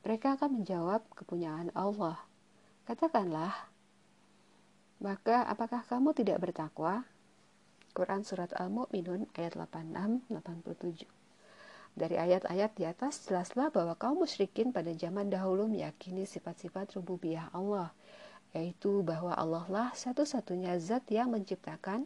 [0.05, 2.21] Mereka akan menjawab kepunyaan Allah.
[2.85, 3.70] Katakanlah,
[5.01, 7.09] maka apakah kamu tidak bertakwa?
[7.97, 11.09] Quran Surat Al-Mu'minun ayat 86-87
[11.97, 17.91] Dari ayat-ayat di atas jelaslah bahwa kaum musyrikin pada zaman dahulu meyakini sifat-sifat rububiyah Allah,
[18.53, 22.05] yaitu bahwa Allah lah satu-satunya zat yang menciptakan,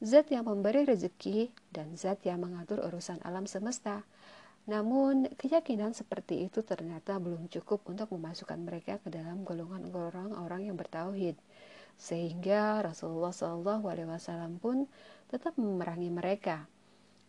[0.00, 4.02] zat yang memberi rezeki, dan zat yang mengatur urusan alam semesta.
[4.66, 10.76] Namun, keyakinan seperti itu ternyata belum cukup untuk memasukkan mereka ke dalam golongan orang-orang yang
[10.80, 11.38] bertauhid
[12.00, 14.88] sehingga Rasulullah SAW pun
[15.28, 16.64] tetap memerangi mereka,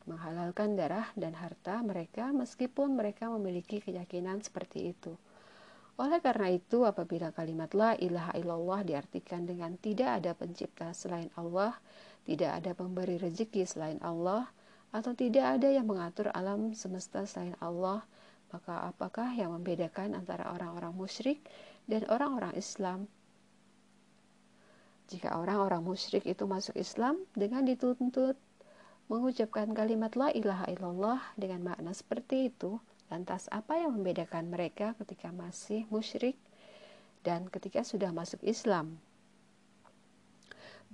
[0.08, 5.14] menghalalkan darah dan harta mereka meskipun mereka memiliki keyakinan seperti itu.
[6.00, 11.76] Oleh karena itu, apabila kalimat la ilaha illallah diartikan dengan tidak ada pencipta selain Allah,
[12.24, 14.48] tidak ada pemberi rezeki selain Allah,
[14.96, 18.08] atau tidak ada yang mengatur alam semesta selain Allah,
[18.56, 21.44] maka apakah yang membedakan antara orang-orang musyrik
[21.86, 23.06] dan orang-orang Islam
[25.12, 28.40] jika orang-orang musyrik itu masuk Islam dengan dituntut
[29.12, 32.80] mengucapkan kalimat la ilaha illallah dengan makna seperti itu,
[33.12, 36.40] lantas apa yang membedakan mereka ketika masih musyrik
[37.28, 38.96] dan ketika sudah masuk Islam?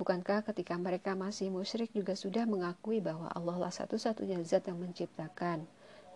[0.01, 5.69] Bukankah ketika mereka masih musyrik juga sudah mengakui bahwa Allah lah satu-satunya zat yang menciptakan,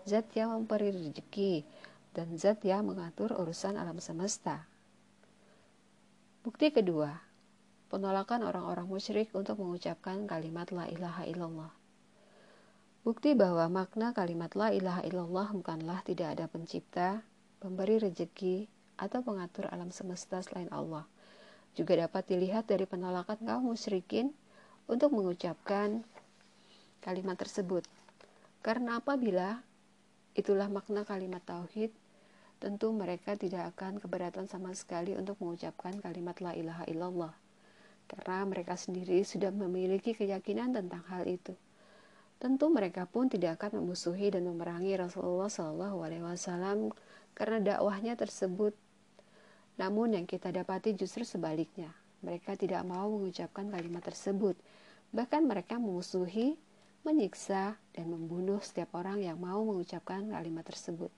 [0.10, 1.62] zat yang memberi rezeki,
[2.18, 4.66] dan zat yang mengatur urusan alam semesta?
[6.42, 7.31] Bukti kedua,
[7.92, 11.72] penolakan orang-orang musyrik untuk mengucapkan kalimat la ilaha illallah.
[13.04, 17.20] Bukti bahwa makna kalimat la ilaha illallah bukanlah tidak ada pencipta,
[17.60, 21.04] pemberi rezeki, atau pengatur alam semesta selain Allah.
[21.76, 24.32] Juga dapat dilihat dari penolakan kaum musyrikin
[24.88, 26.08] untuk mengucapkan
[27.04, 27.84] kalimat tersebut.
[28.64, 29.60] Karena apabila
[30.32, 31.92] itulah makna kalimat tauhid,
[32.64, 37.36] tentu mereka tidak akan keberatan sama sekali untuk mengucapkan kalimat la ilaha illallah
[38.12, 41.56] karena mereka sendiri sudah memiliki keyakinan tentang hal itu.
[42.42, 46.92] Tentu mereka pun tidak akan memusuhi dan memerangi Rasulullah Wasallam
[47.32, 48.76] karena dakwahnya tersebut.
[49.80, 54.58] Namun yang kita dapati justru sebaliknya, mereka tidak mau mengucapkan kalimat tersebut.
[55.16, 56.58] Bahkan mereka memusuhi,
[57.06, 61.14] menyiksa, dan membunuh setiap orang yang mau mengucapkan kalimat tersebut.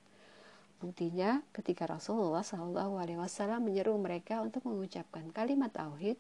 [0.84, 6.20] Buktinya, ketika Rasulullah Wasallam menyeru mereka untuk mengucapkan kalimat tauhid,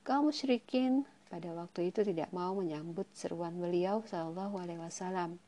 [0.00, 5.38] kaum musyrikin pada waktu itu tidak mau menyambut seruan beliau Shallallahu Alaihi Wasallam.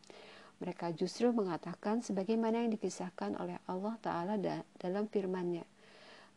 [0.62, 4.38] Mereka justru mengatakan sebagaimana yang dikisahkan oleh Allah Ta'ala
[4.78, 5.66] dalam firman-Nya.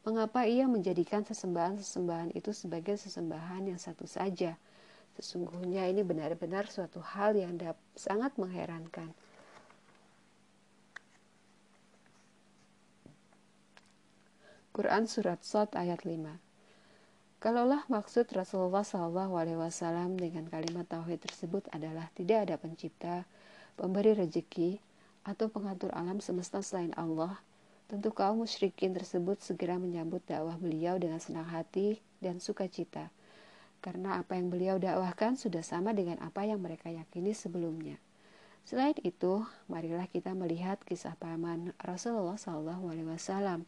[0.02, 4.58] Mengapa ia menjadikan sesembahan-sesembahan itu sebagai sesembahan yang satu saja?
[5.18, 7.54] Sesungguhnya ini benar-benar suatu hal yang
[7.94, 9.14] sangat mengherankan.
[14.74, 16.45] Quran Surat Sot ayat 5
[17.46, 19.22] Kalaulah maksud Rasulullah SAW
[20.18, 23.22] dengan kalimat tauhid tersebut adalah tidak ada pencipta,
[23.78, 24.82] pemberi rezeki,
[25.22, 27.38] atau pengatur alam semesta selain Allah,
[27.86, 33.14] tentu kaum musyrikin tersebut segera menyambut dakwah beliau dengan senang hati dan sukacita,
[33.78, 38.02] karena apa yang beliau dakwahkan sudah sama dengan apa yang mereka yakini sebelumnya.
[38.66, 43.62] Selain itu, marilah kita melihat kisah paman Rasulullah SAW,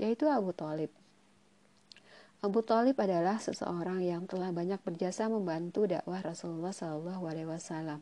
[0.00, 0.88] yaitu Abu Talib.
[2.40, 8.00] Abu Talib adalah seseorang yang telah banyak berjasa membantu dakwah Rasulullah SAW.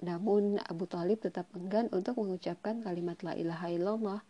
[0.00, 4.20] Namun Abu Talib tetap enggan untuk mengucapkan kalimat la ilaha illallah.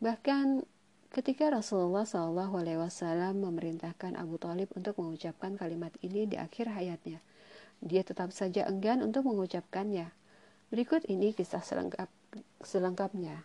[0.00, 0.64] Bahkan
[1.12, 7.20] ketika Rasulullah SAW memerintahkan Abu Talib untuk mengucapkan kalimat ini di akhir hayatnya,
[7.84, 10.08] dia tetap saja enggan untuk mengucapkannya.
[10.72, 12.08] Berikut ini kisah selengkap,
[12.64, 13.44] selengkapnya.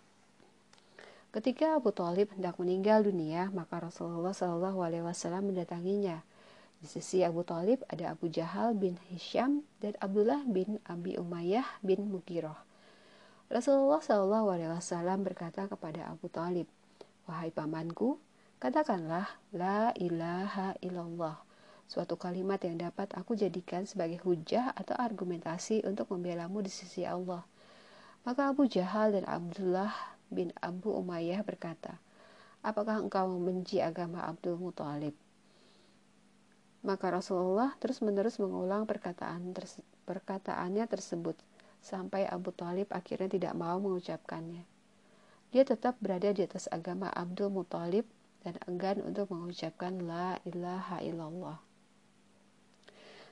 [1.29, 6.25] Ketika Abu Talib hendak meninggal dunia, maka Rasulullah Shallallahu Alaihi Wasallam mendatanginya.
[6.81, 12.09] Di sisi Abu Talib ada Abu Jahal bin Hisham dan Abdullah bin Abi Umayyah bin
[12.09, 12.57] Mugiroh.
[13.45, 16.65] Rasulullah Shallallahu Alaihi Wasallam berkata kepada Abu Talib,
[17.29, 18.17] wahai pamanku,
[18.57, 21.37] katakanlah la ilaha illallah,
[21.85, 27.45] suatu kalimat yang dapat aku jadikan sebagai hujah atau argumentasi untuk membelamu di sisi Allah.
[28.25, 31.97] Maka Abu Jahal dan Abdullah bin Abu Umayyah berkata,
[32.59, 35.15] Apakah engkau membenci agama Abdul Muthalib?
[36.83, 41.35] Maka Rasulullah terus-menerus mengulang perkataan terse perkataannya tersebut
[41.79, 44.63] sampai Abu Talib akhirnya tidak mau mengucapkannya.
[45.55, 48.07] Dia tetap berada di atas agama Abdul Muthalib
[48.43, 51.59] dan enggan untuk mengucapkan La ilaha illallah.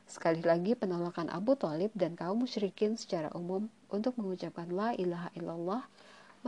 [0.07, 5.83] Sekali lagi penolakan Abu Talib dan kaum musyrikin secara umum untuk mengucapkan La ilaha illallah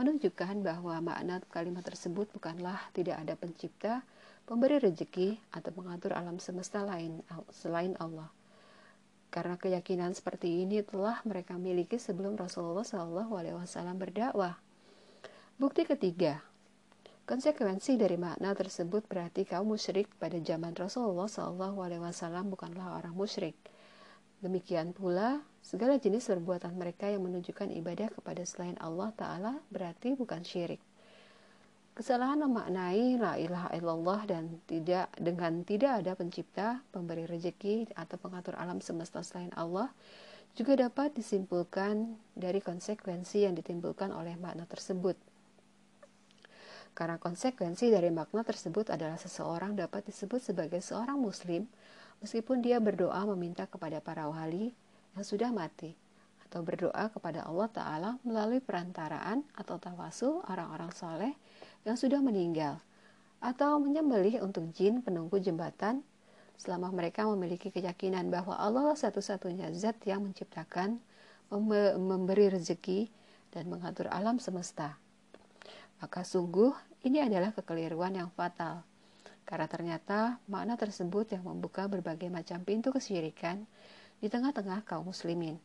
[0.00, 4.00] menunjukkan bahwa makna kalimat tersebut bukanlah tidak ada pencipta,
[4.48, 7.20] pemberi rezeki, atau pengatur alam semesta lain
[7.52, 8.32] selain Allah.
[9.28, 14.56] Karena keyakinan seperti ini telah mereka miliki sebelum Rasulullah SAW berdakwah.
[15.60, 16.40] Bukti ketiga,
[17.28, 23.54] konsekuensi dari makna tersebut berarti kaum musyrik pada zaman Rasulullah SAW bukanlah orang musyrik.
[24.40, 30.42] Demikian pula, segala jenis perbuatan mereka yang menunjukkan ibadah kepada selain Allah Ta'ala berarti bukan
[30.42, 30.80] syirik.
[32.00, 38.56] Kesalahan memaknai la ilaha illallah dan tidak dengan tidak ada pencipta, pemberi rezeki atau pengatur
[38.56, 39.92] alam semesta selain Allah
[40.56, 45.14] juga dapat disimpulkan dari konsekuensi yang ditimbulkan oleh makna tersebut.
[46.90, 51.70] Karena konsekuensi dari makna tersebut adalah seseorang dapat disebut sebagai seorang muslim
[52.18, 54.74] meskipun dia berdoa meminta kepada para wali
[55.16, 55.94] yang sudah mati
[56.46, 61.32] atau berdoa kepada Allah Ta'ala melalui perantaraan atau tawasul orang-orang soleh
[61.86, 62.82] yang sudah meninggal
[63.38, 66.02] atau menyembelih untuk jin penunggu jembatan
[66.60, 71.00] selama mereka memiliki keyakinan bahwa Allah satu-satunya zat yang menciptakan,
[71.96, 73.08] memberi rezeki,
[73.48, 75.00] dan mengatur alam semesta.
[76.04, 76.70] Maka sungguh
[77.02, 78.84] ini adalah kekeliruan yang fatal
[79.48, 83.66] karena ternyata makna tersebut yang membuka berbagai macam pintu kesyirikan
[84.20, 85.56] di tengah-tengah kaum muslimin.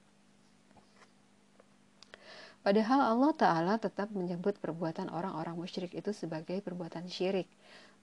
[2.66, 7.46] Padahal Allah Ta'ala tetap menyebut perbuatan orang-orang musyrik itu sebagai perbuatan syirik,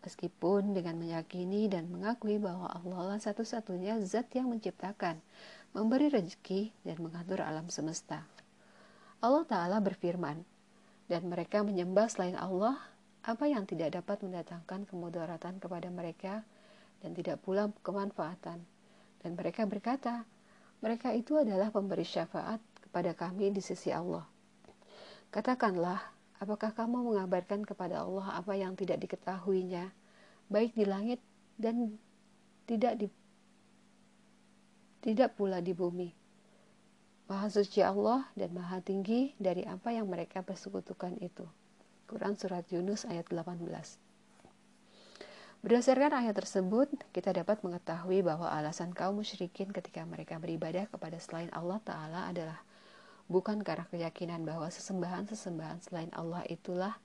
[0.07, 5.19] meskipun dengan meyakini dan mengakui bahwa Allah lah satu-satunya zat yang menciptakan,
[5.75, 8.23] memberi rezeki, dan mengatur alam semesta.
[9.19, 10.47] Allah Ta'ala berfirman,
[11.11, 12.79] dan mereka menyembah selain Allah
[13.27, 16.47] apa yang tidak dapat mendatangkan kemudaratan kepada mereka
[17.03, 18.63] dan tidak pula kemanfaatan.
[19.23, 20.27] Dan mereka berkata,
[20.83, 24.27] mereka itu adalah pemberi syafaat kepada kami di sisi Allah.
[25.31, 26.03] Katakanlah,
[26.43, 29.89] apakah kamu mengabarkan kepada Allah apa yang tidak diketahuinya,
[30.51, 31.23] baik di langit
[31.57, 31.97] dan
[32.67, 33.07] tidak di
[35.03, 36.11] tidak pula di bumi.
[37.27, 41.47] Maha suci Allah dan maha tinggi dari apa yang mereka persekutukan itu.
[42.07, 44.12] Quran Surat Yunus ayat 18.
[45.63, 51.47] Berdasarkan ayat tersebut, kita dapat mengetahui bahwa alasan kaum musyrikin ketika mereka beribadah kepada selain
[51.55, 52.59] Allah Ta'ala adalah
[53.31, 56.99] bukan karena keyakinan bahwa sesembahan-sesembahan selain Allah itulah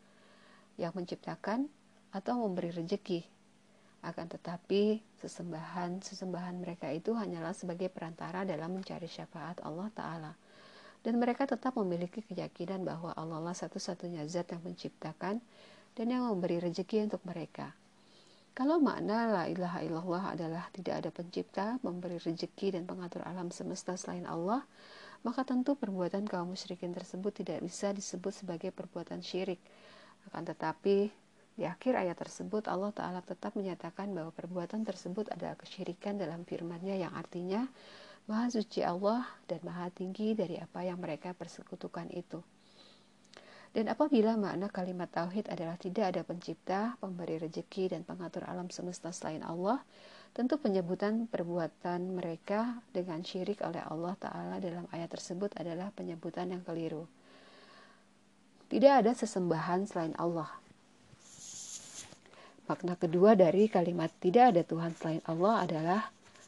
[0.82, 1.70] yang menciptakan
[2.10, 3.30] atau memberi rejeki.
[4.02, 10.34] Akan tetapi, sesembahan-sesembahan mereka itu hanyalah sebagai perantara dalam mencari syafaat Allah Ta'ala
[11.06, 15.46] dan mereka tetap memiliki keyakinan bahwa Allah lah satu-satunya zat yang menciptakan
[15.94, 17.78] dan yang memberi rezeki untuk mereka.
[18.58, 23.94] Kalau makna la ilaha illallah adalah tidak ada pencipta, memberi rezeki dan pengatur alam semesta
[23.94, 24.66] selain Allah,
[25.22, 29.62] maka tentu perbuatan kaum musyrikin tersebut tidak bisa disebut sebagai perbuatan syirik.
[30.26, 31.14] Akan tetapi,
[31.54, 36.98] di akhir ayat tersebut Allah Ta'ala tetap menyatakan bahwa perbuatan tersebut adalah kesyirikan dalam firman-Nya
[36.98, 37.62] yang artinya
[38.28, 42.44] Maha suci Allah dan maha tinggi dari apa yang mereka persekutukan itu.
[43.78, 49.14] Dan apabila makna kalimat tauhid adalah tidak ada pencipta, pemberi rejeki, dan pengatur alam semesta
[49.14, 49.86] selain Allah,
[50.34, 56.66] tentu penyebutan perbuatan mereka dengan syirik oleh Allah Ta'ala dalam ayat tersebut adalah penyebutan yang
[56.66, 57.06] keliru.
[58.66, 60.50] Tidak ada sesembahan selain Allah.
[62.66, 66.02] Makna kedua dari kalimat tidak ada Tuhan selain Allah adalah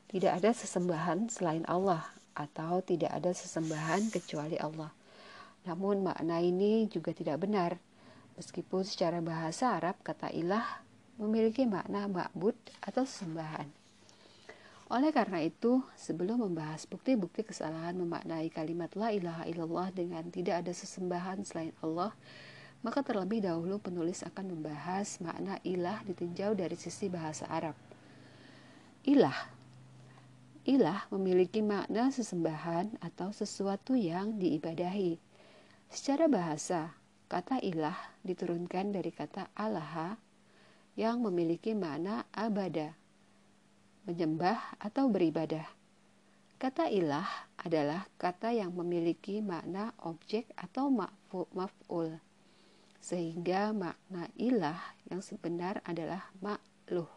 [0.10, 4.99] tidak ada sesembahan selain Allah atau tidak ada sesembahan kecuali Allah.
[5.68, 7.80] Namun makna ini juga tidak benar.
[8.40, 10.64] Meskipun secara bahasa Arab kata ilah
[11.20, 13.68] memiliki makna ma'bud atau sesembahan.
[14.90, 20.74] Oleh karena itu, sebelum membahas bukti-bukti kesalahan memaknai kalimat la ilaha illallah dengan tidak ada
[20.74, 22.10] sesembahan selain Allah,
[22.82, 27.78] maka terlebih dahulu penulis akan membahas makna ilah ditinjau dari sisi bahasa Arab.
[29.06, 29.60] Ilah
[30.68, 35.29] Ilah memiliki makna sesembahan atau sesuatu yang diibadahi.
[35.90, 36.94] Secara bahasa,
[37.26, 40.22] kata ilah diturunkan dari kata alaha
[40.94, 42.94] yang memiliki makna abada,
[44.06, 45.66] menyembah atau beribadah.
[46.62, 47.26] Kata ilah
[47.58, 50.94] adalah kata yang memiliki makna objek atau
[51.56, 52.22] maf'ul,
[53.02, 54.78] sehingga makna ilah
[55.10, 57.10] yang sebenar adalah makluh,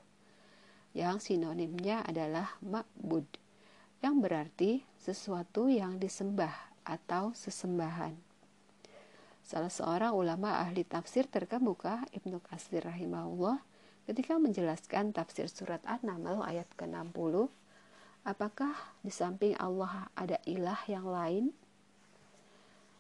[0.97, 3.29] yang sinonimnya adalah ma'bud
[4.01, 8.32] yang berarti sesuatu yang disembah atau sesembahan.
[9.43, 13.59] Salah seorang ulama ahli tafsir terkemuka, Ibnu Katsir rahimahullah,
[14.07, 17.51] ketika menjelaskan tafsir surat An-Naml ayat ke-60,
[18.23, 21.51] apakah di samping Allah ada ilah yang lain?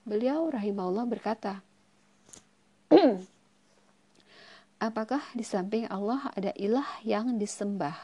[0.02, 1.62] Beliau rahimahullah berkata,
[4.82, 7.94] Apakah di samping Allah ada ilah yang disembah?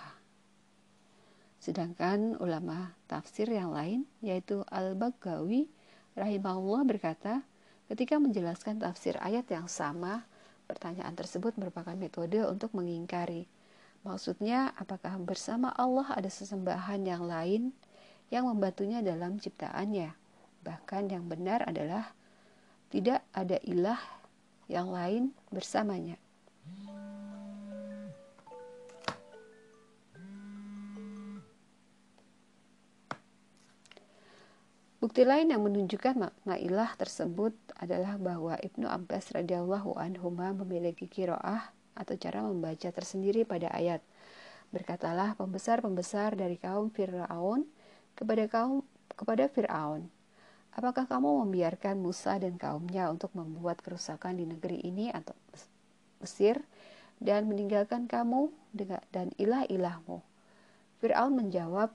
[1.58, 5.66] Sedangkan ulama tafsir yang lain yaitu Al-Bagawi
[6.14, 7.42] rahimahullah berkata,
[7.88, 10.28] ketika menjelaskan tafsir ayat yang sama,
[10.68, 13.48] pertanyaan tersebut merupakan metode untuk mengingkari.
[14.04, 17.74] Maksudnya, apakah bersama Allah ada sesembahan yang lain
[18.28, 20.14] yang membantunya dalam ciptaannya?
[20.62, 22.12] Bahkan yang benar adalah
[22.92, 24.00] tidak ada ilah
[24.68, 26.20] yang lain bersamanya.
[34.98, 41.70] Bukti lain yang menunjukkan makna ilah tersebut adalah bahwa Ibnu Abbas radhiyallahu anhu memiliki kiroah
[41.94, 44.02] atau cara membaca tersendiri pada ayat.
[44.74, 47.62] Berkatalah pembesar-pembesar dari kaum Fir'aun
[48.18, 48.82] kepada kaum
[49.14, 50.10] kepada Fir'aun,
[50.74, 55.38] apakah kamu membiarkan Musa dan kaumnya untuk membuat kerusakan di negeri ini atau
[56.18, 56.58] Mesir
[57.22, 58.50] dan meninggalkan kamu
[59.14, 60.26] dan ilah-ilahmu?
[60.98, 61.94] Fir'aun menjawab,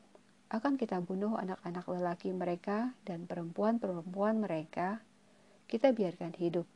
[0.54, 5.02] akan kita bunuh anak-anak lelaki mereka dan perempuan-perempuan mereka,
[5.66, 6.70] kita biarkan hidup,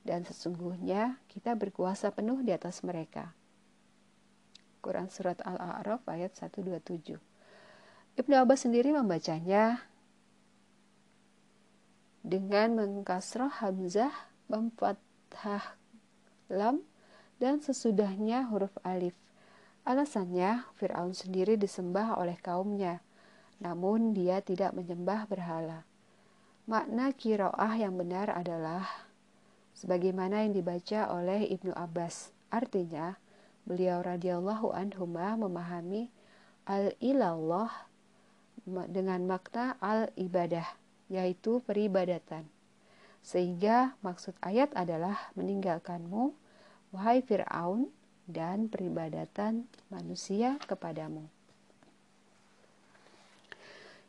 [0.00, 3.36] dan sesungguhnya kita berkuasa penuh di atas mereka.
[4.80, 7.20] Quran Surat Al-A'raf ayat 127
[8.16, 9.84] Ibnu Abbas sendiri membacanya
[12.24, 14.10] dengan mengkasroh Hamzah,
[14.48, 15.76] memfathah
[16.48, 16.80] lam,
[17.36, 19.14] dan sesudahnya huruf alif.
[19.84, 23.04] Alasannya, Fir'aun sendiri disembah oleh kaumnya,
[23.58, 25.82] namun dia tidak menyembah berhala.
[26.68, 28.84] Makna kiroah yang benar adalah
[29.72, 32.34] sebagaimana yang dibaca oleh Ibnu Abbas.
[32.52, 33.16] Artinya,
[33.64, 36.12] beliau radhiyallahu anhu memahami
[36.68, 37.72] al-ilallah
[38.68, 40.68] dengan makna al-ibadah,
[41.08, 42.44] yaitu peribadatan.
[43.24, 46.36] Sehingga maksud ayat adalah meninggalkanmu,
[46.92, 47.88] wahai Fir'aun,
[48.28, 51.37] dan peribadatan manusia kepadamu.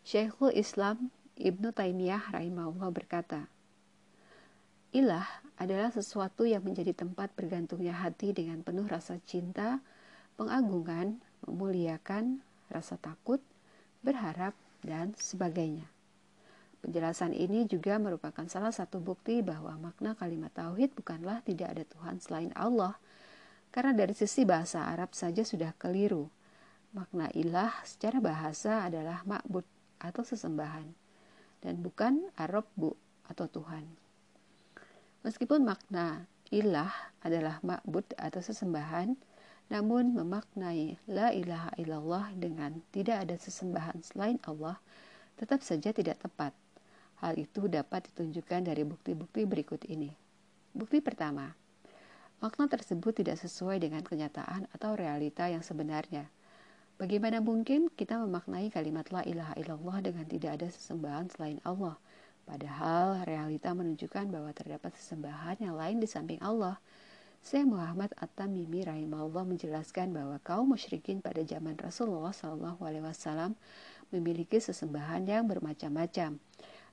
[0.09, 3.45] Syekhul Islam Ibnu Taimiyah rahimahullah berkata,
[4.89, 9.77] Ilah adalah sesuatu yang menjadi tempat bergantungnya hati dengan penuh rasa cinta,
[10.33, 12.41] pengagungan, memuliakan,
[12.73, 13.37] rasa takut,
[14.01, 15.85] berharap, dan sebagainya.
[16.81, 22.17] Penjelasan ini juga merupakan salah satu bukti bahwa makna kalimat tauhid bukanlah tidak ada Tuhan
[22.17, 22.97] selain Allah,
[23.69, 26.33] karena dari sisi bahasa Arab saja sudah keliru.
[26.97, 30.87] Makna ilah secara bahasa adalah ma'bud atau sesembahan
[31.63, 32.95] dan bukan Arabbu
[33.27, 33.85] atau Tuhan.
[35.27, 36.91] Meskipun makna ilah
[37.21, 39.13] adalah ma'bud atau sesembahan,
[39.69, 44.81] namun memaknai la ilaha illallah dengan tidak ada sesembahan selain Allah
[45.37, 46.51] tetap saja tidak tepat.
[47.23, 50.11] Hal itu dapat ditunjukkan dari bukti-bukti berikut ini.
[50.75, 51.51] Bukti pertama,
[52.39, 56.27] makna tersebut tidak sesuai dengan kenyataan atau realita yang sebenarnya.
[56.99, 61.95] Bagaimana mungkin kita memaknai kalimat la ilaha illallah dengan tidak ada sesembahan selain Allah?
[62.43, 66.75] Padahal realita menunjukkan bahwa terdapat sesembahan yang lain di samping Allah.
[67.39, 73.55] Syekh Muhammad At-Tamimi rahimahullah menjelaskan bahwa kaum musyrikin pada zaman Rasulullah SAW
[74.11, 76.35] memiliki sesembahan yang bermacam-macam.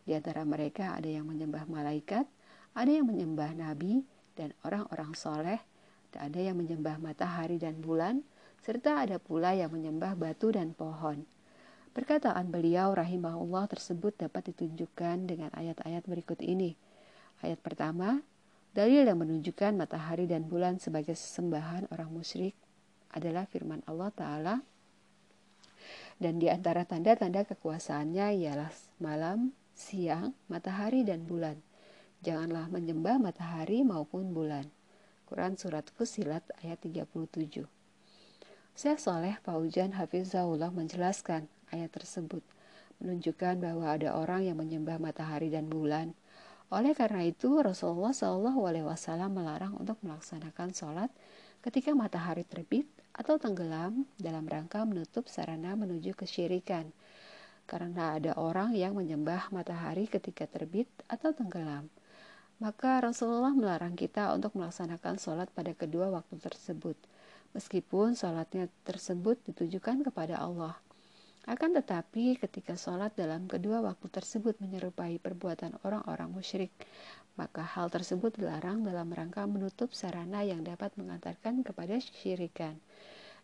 [0.07, 2.31] Di antara mereka ada yang menyembah malaikat,
[2.79, 4.07] ada yang menyembah nabi
[4.39, 5.59] dan orang-orang soleh,
[6.15, 8.23] dan ada yang menyembah matahari dan bulan,
[8.67, 11.23] serta ada pula yang menyembah batu dan pohon.
[11.95, 16.75] Perkataan beliau rahimahullah tersebut dapat ditunjukkan dengan ayat-ayat berikut ini.
[17.47, 18.27] Ayat pertama,
[18.75, 22.59] dalil yang menunjukkan matahari dan bulan sebagai sesembahan orang musyrik
[23.15, 24.55] adalah firman Allah Ta'ala
[26.19, 31.55] dan di antara tanda-tanda kekuasaannya ialah malam, siang, matahari, dan bulan.
[32.27, 34.67] Janganlah menyembah matahari maupun bulan.
[35.31, 37.76] Quran Surat Fusilat ayat 37
[38.77, 42.45] Syekh Soleh Paujan Hafizahullah menjelaskan ayat tersebut
[43.01, 46.13] menunjukkan bahwa ada orang yang menyembah matahari dan bulan.
[46.69, 51.09] Oleh karena itu, Rasulullah Shallallahu Alaihi Wasallam melarang untuk melaksanakan sholat
[51.65, 52.85] ketika matahari terbit
[53.17, 56.93] atau tenggelam dalam rangka menutup sarana menuju kesyirikan
[57.65, 61.89] karena ada orang yang menyembah matahari ketika terbit atau tenggelam.
[62.61, 66.97] Maka Rasulullah melarang kita untuk melaksanakan sholat pada kedua waktu tersebut,
[67.57, 70.77] meskipun sholatnya tersebut ditujukan kepada Allah.
[71.49, 76.75] Akan tetapi ketika sholat dalam kedua waktu tersebut menyerupai perbuatan orang-orang musyrik,
[77.41, 82.77] maka hal tersebut dilarang dalam rangka menutup sarana yang dapat mengantarkan kepada syirikan.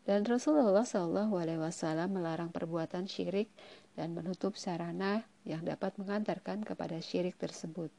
[0.03, 3.47] Dan Rasulullah Wasallam melarang perbuatan syirik
[3.95, 7.95] dan menutup sarana yang dapat mengantarkan kepada syirik tersebut.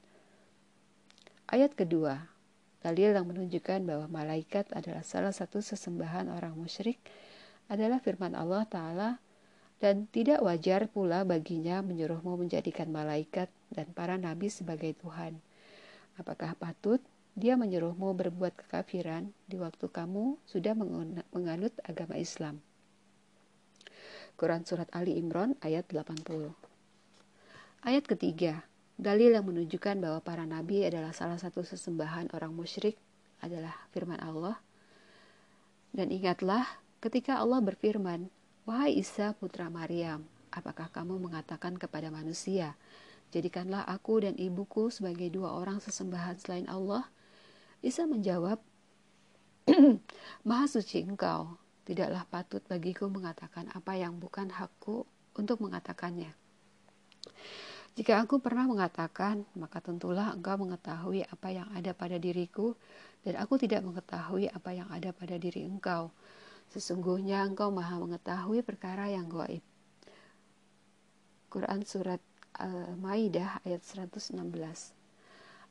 [1.48, 2.28] Ayat kedua,
[2.84, 7.00] dalil yang menunjukkan bahwa malaikat adalah salah satu sesembahan orang musyrik
[7.72, 9.10] adalah firman Allah Ta'ala
[9.80, 15.40] dan tidak wajar pula baginya menyuruhmu menjadikan malaikat dan para nabi sebagai Tuhan.
[16.20, 17.00] Apakah patut
[17.34, 20.78] dia menyuruhmu berbuat kekafiran di waktu kamu sudah
[21.34, 22.62] menganut agama Islam.
[24.38, 26.54] Quran Surat Ali Imran ayat 80
[27.84, 28.64] Ayat ketiga,
[28.98, 32.96] dalil yang menunjukkan bahwa para nabi adalah salah satu sesembahan orang musyrik
[33.44, 34.58] adalah firman Allah.
[35.94, 36.66] Dan ingatlah
[37.04, 38.32] ketika Allah berfirman,
[38.64, 42.80] Wahai Isa putra Maryam, apakah kamu mengatakan kepada manusia,
[43.34, 47.10] Jadikanlah aku dan ibuku sebagai dua orang sesembahan selain Allah,
[47.82, 48.62] Isa menjawab,
[50.48, 56.30] Maha suci engkau, tidaklah patut bagiku mengatakan apa yang bukan hakku untuk mengatakannya.
[57.94, 62.74] Jika aku pernah mengatakan, maka tentulah engkau mengetahui apa yang ada pada diriku,
[63.22, 66.10] dan aku tidak mengetahui apa yang ada pada diri engkau.
[66.74, 69.62] Sesungguhnya engkau maha mengetahui perkara yang goib.
[71.54, 72.18] Quran Surat
[72.58, 74.42] Al-Maidah ayat 116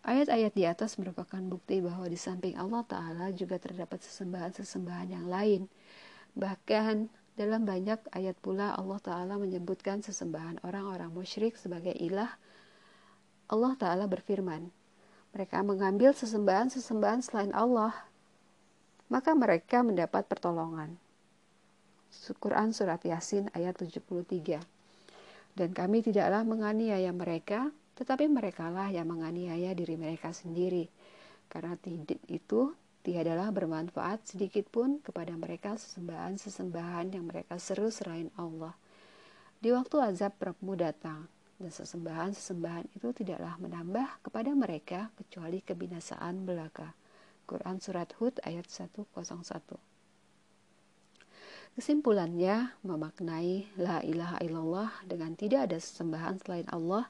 [0.02, 5.70] Ayat-ayat di atas merupakan bukti bahwa di samping Allah Ta'ala juga terdapat sesembahan-sesembahan yang lain.
[6.34, 7.06] Bahkan
[7.38, 12.28] dalam banyak ayat pula Allah Ta'ala menyebutkan sesembahan orang-orang musyrik sebagai ilah.
[13.48, 14.68] Allah Ta'ala berfirman,
[15.32, 17.96] mereka mengambil sesembahan-sesembahan selain Allah,
[19.08, 20.96] maka mereka mendapat pertolongan.
[22.12, 24.60] Quran Surat Yasin ayat 73
[25.56, 30.88] Dan kami tidaklah menganiaya mereka tetapi merekalah yang menganiaya diri mereka sendiri,
[31.52, 31.76] karena
[32.26, 32.72] itu
[33.02, 38.74] tiadalah bermanfaat sedikit pun kepada mereka sesembahan-sesembahan yang mereka seru selain Allah.
[39.58, 41.26] Di waktu azab Rabbimu datang,
[41.62, 46.94] dan sesembahan-sesembahan itu tidaklah menambah kepada mereka kecuali kebinasaan belaka.
[47.46, 49.06] Quran Surat Hud ayat 101
[51.72, 57.08] Kesimpulannya, memaknai la ilaha illallah dengan tidak ada sesembahan selain Allah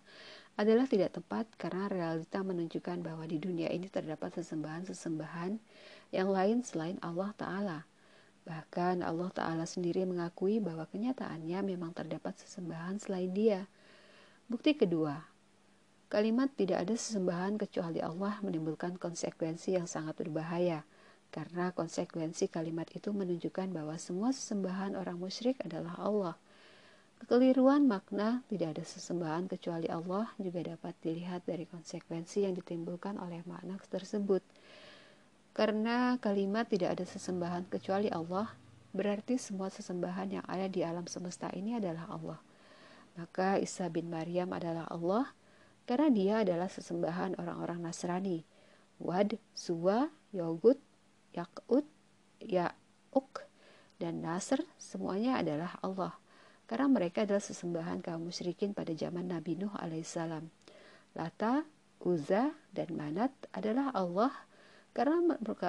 [0.53, 5.57] adalah tidak tepat karena realita menunjukkan bahwa di dunia ini terdapat sesembahan-sesembahan
[6.13, 7.79] yang lain selain Allah Ta'ala.
[8.45, 13.65] Bahkan Allah Ta'ala sendiri mengakui bahwa kenyataannya memang terdapat sesembahan selain dia.
[14.45, 15.25] Bukti kedua,
[16.13, 20.85] kalimat tidak ada sesembahan kecuali Allah menimbulkan konsekuensi yang sangat berbahaya
[21.33, 26.37] karena konsekuensi kalimat itu menunjukkan bahwa semua sesembahan orang musyrik adalah Allah–
[27.23, 33.47] Kekeliruan makna tidak ada sesembahan kecuali Allah juga dapat dilihat dari konsekuensi yang ditimbulkan oleh
[33.47, 34.43] makna tersebut.
[35.55, 38.51] Karena kalimat tidak ada sesembahan kecuali Allah,
[38.91, 42.43] berarti semua sesembahan yang ada di alam semesta ini adalah Allah.
[43.15, 45.31] Maka Isa bin Maryam adalah Allah,
[45.87, 48.43] karena dia adalah sesembahan orang-orang Nasrani.
[48.99, 50.83] Wad, Suwa, Yogut,
[51.39, 51.87] Yakut,
[52.43, 53.47] Ya'uk,
[54.03, 56.19] dan Nasr semuanya adalah Allah.
[56.73, 60.49] Karena mereka adalah sesembahan kaum musyrikin pada zaman Nabi Nuh alaihissalam.
[61.13, 61.69] Lata,
[62.01, 64.33] Uzza, dan Manat adalah Allah
[64.97, 65.21] karena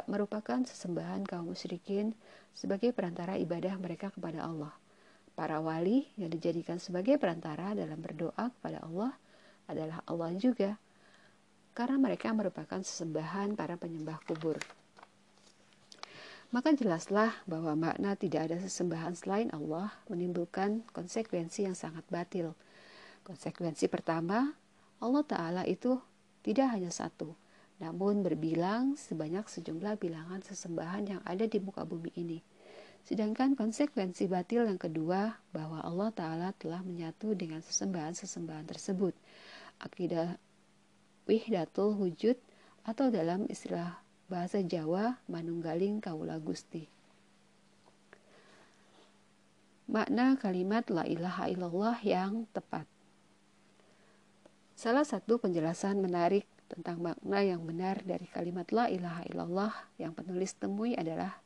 [0.07, 2.15] merupakan sesembahan kaum musyrikin
[2.55, 4.71] sebagai perantara ibadah mereka kepada Allah.
[5.35, 9.11] Para wali yang dijadikan sebagai perantara dalam berdoa kepada Allah
[9.67, 10.79] adalah Allah juga,
[11.75, 14.55] karena mereka merupakan sesembahan para penyembah kubur.
[16.53, 22.53] Maka jelaslah bahwa makna tidak ada sesembahan selain Allah menimbulkan konsekuensi yang sangat batil.
[23.25, 24.53] Konsekuensi pertama,
[25.01, 25.97] Allah Ta'ala itu
[26.45, 27.33] tidak hanya satu,
[27.81, 32.37] namun berbilang sebanyak sejumlah bilangan sesembahan yang ada di muka bumi ini.
[33.01, 39.17] Sedangkan konsekuensi batil yang kedua bahwa Allah Ta'ala telah menyatu dengan sesembahan-sesembahan tersebut.
[39.81, 40.37] Akidah
[41.25, 42.37] wihdatul wujud
[42.85, 46.87] atau dalam istilah bahasa Jawa manunggaling kaula Gusti.
[49.89, 52.87] Makna kalimat la ilaha illallah yang tepat.
[54.73, 60.57] Salah satu penjelasan menarik tentang makna yang benar dari kalimat la ilaha illallah yang penulis
[60.57, 61.37] temui adalah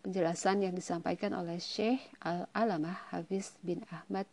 [0.00, 4.24] penjelasan yang disampaikan oleh Syekh Al-Alamah Hafiz bin Ahmad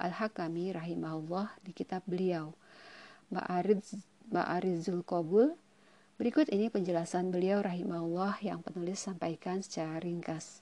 [0.00, 2.56] Al-Hakami rahimahullah di kitab beliau
[3.28, 4.00] Ma'ariz
[4.32, 5.52] Ma'arizul Qabul.
[6.20, 10.60] Berikut ini penjelasan beliau rahimahullah yang penulis sampaikan secara ringkas.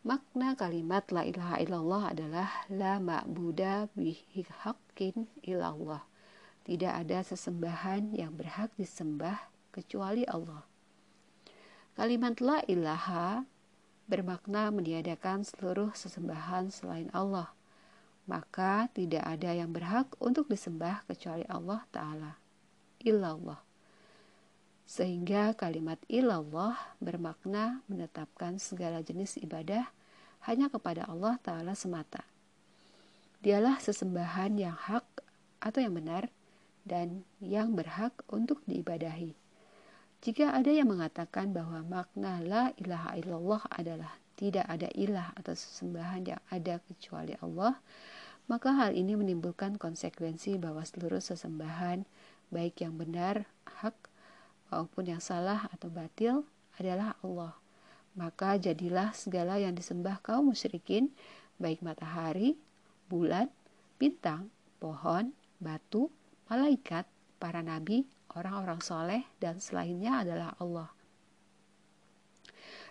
[0.00, 6.00] Makna kalimat la ilaha illallah adalah la ma'buda bihi haqqin illallah.
[6.64, 10.64] Tidak ada sesembahan yang berhak disembah kecuali Allah.
[11.92, 13.44] Kalimat la ilaha
[14.08, 17.52] bermakna meniadakan seluruh sesembahan selain Allah.
[18.24, 22.40] Maka tidak ada yang berhak untuk disembah kecuali Allah Ta'ala
[23.04, 23.71] illallah.
[24.92, 29.88] Sehingga kalimat illallah bermakna menetapkan segala jenis ibadah
[30.44, 32.28] hanya kepada Allah Ta'ala semata.
[33.40, 35.08] Dialah sesembahan yang hak
[35.64, 36.28] atau yang benar
[36.84, 39.32] dan yang berhak untuk diibadahi.
[40.20, 46.36] Jika ada yang mengatakan bahwa makna la ilaha illallah adalah tidak ada ilah atau sesembahan
[46.36, 47.80] yang ada kecuali Allah,
[48.44, 52.04] maka hal ini menimbulkan konsekuensi bahwa seluruh sesembahan
[52.52, 53.48] baik yang benar,
[53.80, 53.96] hak,
[54.72, 56.48] maupun yang salah atau batil
[56.80, 57.52] adalah Allah.
[58.16, 61.12] Maka jadilah segala yang disembah kaum musyrikin,
[61.60, 62.56] baik matahari,
[63.12, 63.52] bulan,
[64.00, 64.48] bintang,
[64.80, 66.08] pohon, batu,
[66.48, 67.04] malaikat,
[67.36, 70.88] para nabi, orang-orang soleh, dan selainnya adalah Allah.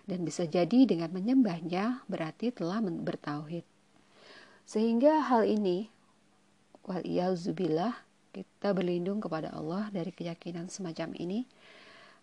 [0.02, 3.62] Dan bisa jadi dengan menyembahnya berarti telah bertauhid.
[4.66, 5.86] Sehingga hal ini,
[6.82, 7.02] wal
[8.32, 11.44] kita berlindung kepada Allah dari keyakinan semacam ini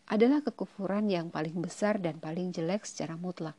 [0.09, 3.53] adalah kekufuran yang paling besar dan paling jelek secara mutlak.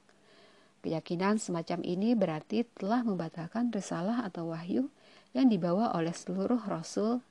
[0.83, 4.91] Keyakinan semacam ini berarti telah membatalkan risalah atau wahyu
[5.31, 7.23] yang dibawa oleh seluruh rasul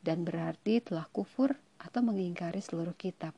[0.00, 3.36] dan berarti telah kufur atau mengingkari seluruh kitab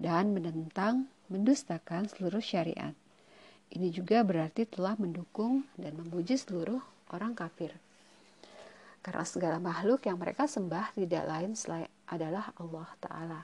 [0.00, 2.96] dan menentang, mendustakan seluruh syariat.
[3.68, 6.80] Ini juga berarti telah mendukung dan memuji seluruh
[7.12, 7.76] orang kafir
[9.06, 13.40] karena segala makhluk yang mereka sembah tidak lain selain adalah Allah Ta'ala.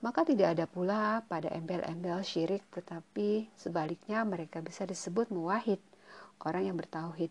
[0.00, 5.76] Maka tidak ada pula pada embel-embel syirik, tetapi sebaliknya mereka bisa disebut muwahid,
[6.48, 7.28] orang yang bertauhid.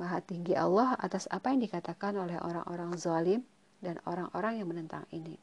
[0.00, 3.44] Maha tinggi Allah atas apa yang dikatakan oleh orang-orang zalim
[3.84, 5.36] dan orang-orang yang menentang ini.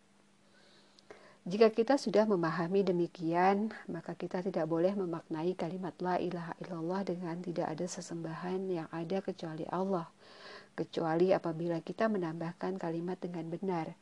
[1.45, 7.37] Jika kita sudah memahami demikian, maka kita tidak boleh memaknai kalimat la ilaha illallah dengan
[7.37, 10.09] tidak ada sesembahan yang ada kecuali Allah
[10.73, 13.93] kecuali apabila kita menambahkan kalimat dengan benar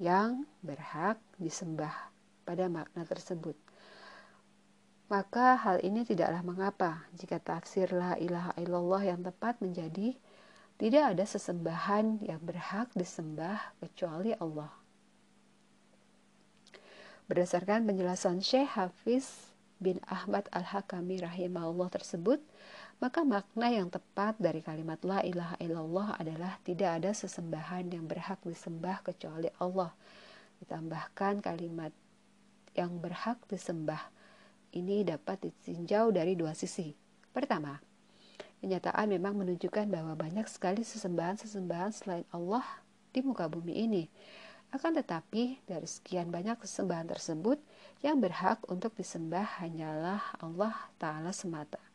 [0.00, 1.92] yang berhak disembah
[2.42, 3.54] pada makna tersebut.
[5.12, 10.16] Maka hal ini tidaklah mengapa jika tafsir la ilaha illallah yang tepat menjadi
[10.80, 14.72] tidak ada sesembahan yang berhak disembah kecuali Allah.
[17.30, 22.42] Berdasarkan penjelasan Syekh Hafiz bin Ahmad Al-Hakami rahimahullah tersebut,
[23.02, 28.38] maka makna yang tepat dari kalimat la ilaha illallah adalah tidak ada sesembahan yang berhak
[28.46, 29.90] disembah kecuali Allah.
[30.62, 31.90] Ditambahkan kalimat
[32.74, 34.10] yang berhak disembah
[34.74, 36.90] ini dapat ditinjau dari dua sisi.
[37.30, 37.78] Pertama,
[38.58, 42.66] kenyataan memang menunjukkan bahwa banyak sekali sesembahan-sesembahan selain Allah
[43.14, 44.04] di muka bumi ini.
[44.74, 47.62] Akan tetapi, dari sekian banyak sesembahan tersebut,
[48.02, 51.93] yang berhak untuk disembah hanyalah Allah Ta'ala semata.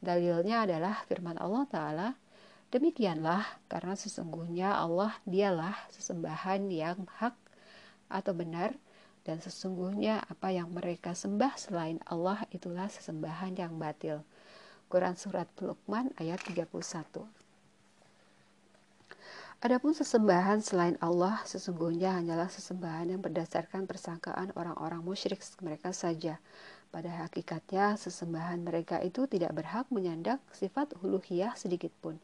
[0.00, 2.08] Dalilnya adalah firman Allah Ta'ala
[2.70, 7.34] Demikianlah karena sesungguhnya Allah dialah sesembahan yang hak
[8.06, 8.78] atau benar
[9.26, 14.22] dan sesungguhnya apa yang mereka sembah selain Allah itulah sesembahan yang batil.
[14.86, 16.70] Quran Surat Luqman ayat 31
[19.60, 26.38] Adapun sesembahan selain Allah sesungguhnya hanyalah sesembahan yang berdasarkan persangkaan orang-orang musyrik mereka saja.
[26.90, 32.18] Pada hakikatnya sesembahan mereka itu tidak berhak menyandang sifat uluhiyah sedikit pun.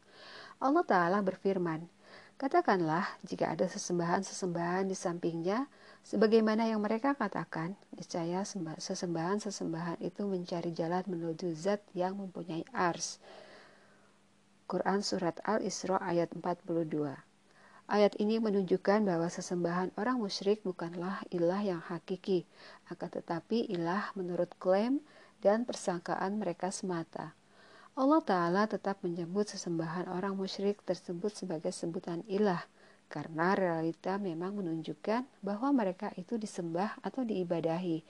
[0.59, 1.87] Allah Ta'ala berfirman,
[2.37, 5.65] Katakanlah jika ada sesembahan-sesembahan di sampingnya,
[6.05, 8.45] sebagaimana yang mereka katakan, niscaya
[8.77, 13.17] sesembahan-sesembahan itu mencari jalan menuju zat yang mempunyai ars.
[14.69, 17.15] Quran Surat Al-Isra ayat 42
[17.87, 22.43] Ayat ini menunjukkan bahwa sesembahan orang musyrik bukanlah ilah yang hakiki,
[22.91, 25.03] akan tetapi ilah menurut klaim
[25.43, 27.37] dan persangkaan mereka semata.
[27.97, 32.61] Allah Ta'ala tetap menyebut sesembahan orang musyrik tersebut sebagai sebutan ilah
[33.07, 38.03] karena realita memang menunjukkan bahwa mereka itu disembah atau diibadahi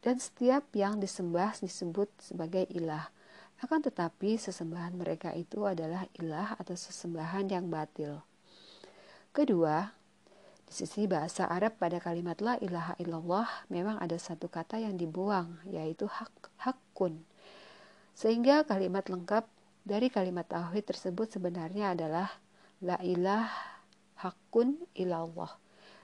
[0.00, 3.10] dan setiap yang disembah disebut sebagai ilah.
[3.58, 8.20] Akan tetapi sesembahan mereka itu adalah ilah atau sesembahan yang batil.
[9.32, 9.92] Kedua,
[10.66, 15.62] di sisi bahasa Arab pada kalimat la ilaha illallah memang ada satu kata yang dibuang
[15.70, 17.22] yaitu hak hakun
[18.18, 19.46] sehingga kalimat lengkap
[19.86, 22.28] dari kalimat tauhid tersebut sebenarnya adalah
[22.82, 23.46] la ilah
[24.18, 25.54] hakun ilallah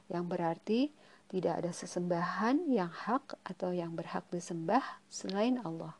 [0.07, 0.95] yang berarti
[1.33, 5.97] tidak ada sesembahan yang hak atau yang berhak disembah selain Allah.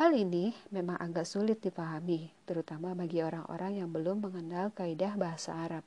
[0.00, 5.84] Hal ini memang agak sulit dipahami, terutama bagi orang-orang yang belum mengenal kaidah bahasa Arab.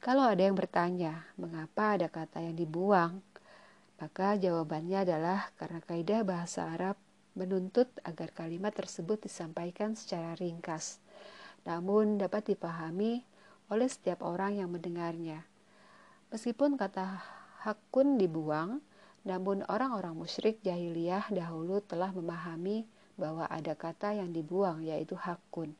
[0.00, 3.20] Kalau ada yang bertanya, mengapa ada kata yang dibuang?
[3.96, 7.00] Maka jawabannya adalah karena kaidah bahasa Arab
[7.36, 11.00] menuntut agar kalimat tersebut disampaikan secara ringkas,
[11.68, 13.24] namun dapat dipahami
[13.68, 15.44] oleh setiap orang yang mendengarnya.
[16.32, 17.20] Meskipun kata
[17.64, 18.80] hakun dibuang,
[19.26, 22.86] namun orang-orang musyrik jahiliyah dahulu telah memahami
[23.18, 25.74] bahwa ada kata yang dibuang yaitu hakun.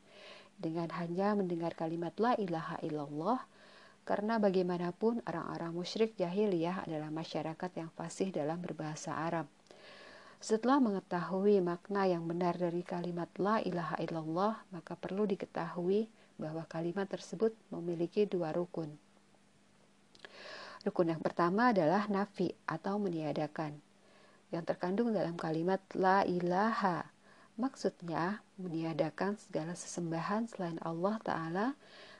[0.57, 3.39] Dengan hanya mendengar kalimat la ilaha illallah,
[4.07, 9.51] karena bagaimanapun orang-orang musyrik jahiliyah adalah masyarakat yang fasih dalam berbahasa Arab.
[10.39, 16.07] Setelah mengetahui makna yang benar dari kalimat la ilaha illallah, maka perlu diketahui
[16.39, 18.87] bahwa kalimat tersebut memiliki dua rukun.
[20.87, 23.75] Rukun yang pertama adalah nafi atau meniadakan,
[24.55, 27.11] yang terkandung dalam kalimat la ilaha.
[27.57, 31.67] Maksudnya meniadakan segala sesembahan selain Allah Ta'ala,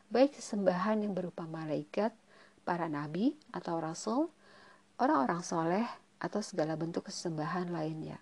[0.07, 2.15] baik sesembahan yang berupa malaikat,
[2.63, 4.31] para nabi atau rasul,
[4.99, 5.87] orang-orang soleh,
[6.17, 8.17] atau segala bentuk kesembahan lainnya.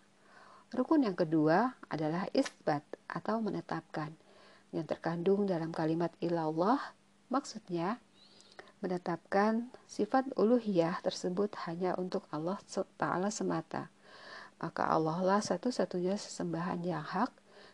[0.75, 4.11] Rukun yang kedua adalah isbat atau menetapkan
[4.75, 6.81] yang terkandung dalam kalimat ilallah
[7.31, 8.03] maksudnya
[8.83, 12.59] menetapkan sifat uluhiyah tersebut hanya untuk Allah
[12.99, 13.89] Ta'ala semata.
[14.59, 17.31] Maka Allah lah satu-satunya sesembahan yang hak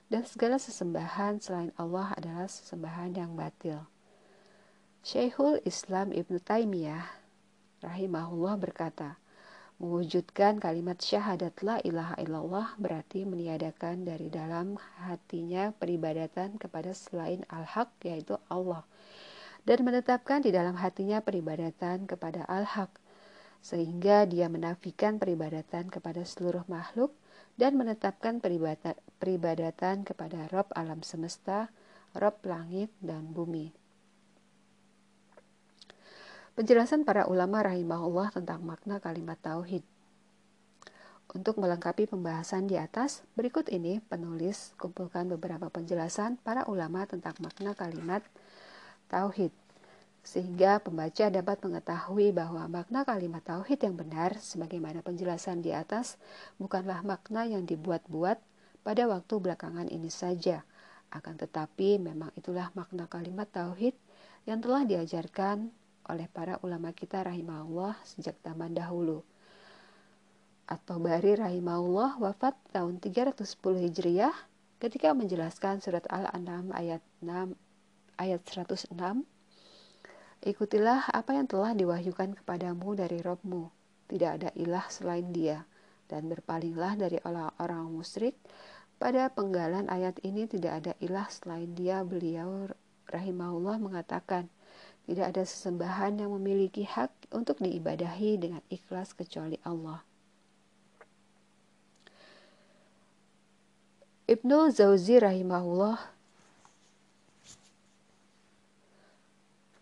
[0.07, 3.90] dan segala sesembahan selain Allah adalah sesembahan yang batil.
[5.01, 7.09] Syekhul Islam Ibn Taimiyah
[7.81, 9.17] rahimahullah berkata,
[9.81, 17.89] Mewujudkan kalimat syahadat la ilaha illallah berarti meniadakan dari dalam hatinya peribadatan kepada selain al-haq
[18.05, 18.85] yaitu Allah
[19.65, 22.93] dan menetapkan di dalam hatinya peribadatan kepada al-haq
[23.65, 27.09] sehingga dia menafikan peribadatan kepada seluruh makhluk
[27.57, 28.37] dan menetapkan
[29.17, 31.73] peribadatan kepada Rob alam semesta,
[32.13, 33.80] Rob langit dan bumi.
[36.61, 39.81] Penjelasan para ulama rahimahullah tentang makna kalimat tauhid.
[41.33, 47.73] Untuk melengkapi pembahasan di atas, berikut ini penulis kumpulkan beberapa penjelasan para ulama tentang makna
[47.73, 48.21] kalimat
[49.09, 49.49] tauhid
[50.21, 56.21] sehingga pembaca dapat mengetahui bahwa makna kalimat tauhid yang benar sebagaimana penjelasan di atas
[56.61, 58.37] bukanlah makna yang dibuat-buat
[58.85, 60.61] pada waktu belakangan ini saja
[61.09, 63.97] akan tetapi memang itulah makna kalimat tauhid
[64.45, 65.80] yang telah diajarkan
[66.11, 69.23] oleh para ulama kita rahimahullah sejak zaman dahulu.
[70.67, 73.39] Atau Bari rahimahullah wafat tahun 310
[73.87, 74.35] Hijriah
[74.83, 77.55] ketika menjelaskan surat Al-An'am ayat 6
[78.19, 78.91] ayat 106
[80.41, 83.69] Ikutilah apa yang telah diwahyukan kepadamu dari Robmu.
[84.09, 85.69] Tidak ada ilah selain dia.
[86.09, 88.33] Dan berpalinglah dari orang-orang musyrik.
[88.97, 92.01] Pada penggalan ayat ini tidak ada ilah selain dia.
[92.01, 92.65] Beliau
[93.05, 94.49] rahimahullah mengatakan,
[95.11, 99.99] tidak ada sesembahan yang memiliki hak untuk diibadahi dengan ikhlas kecuali Allah.
[104.31, 105.99] Ibnu Zauzi rahimahullah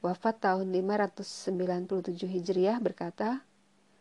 [0.01, 3.45] wafat tahun 597 Hijriah berkata,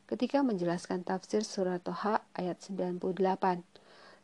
[0.09, 3.61] ketika menjelaskan tafsir surat Toha ayat 98,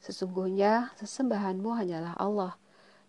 [0.04, 2.60] Sesungguhnya sesembahanmu hanyalah Allah,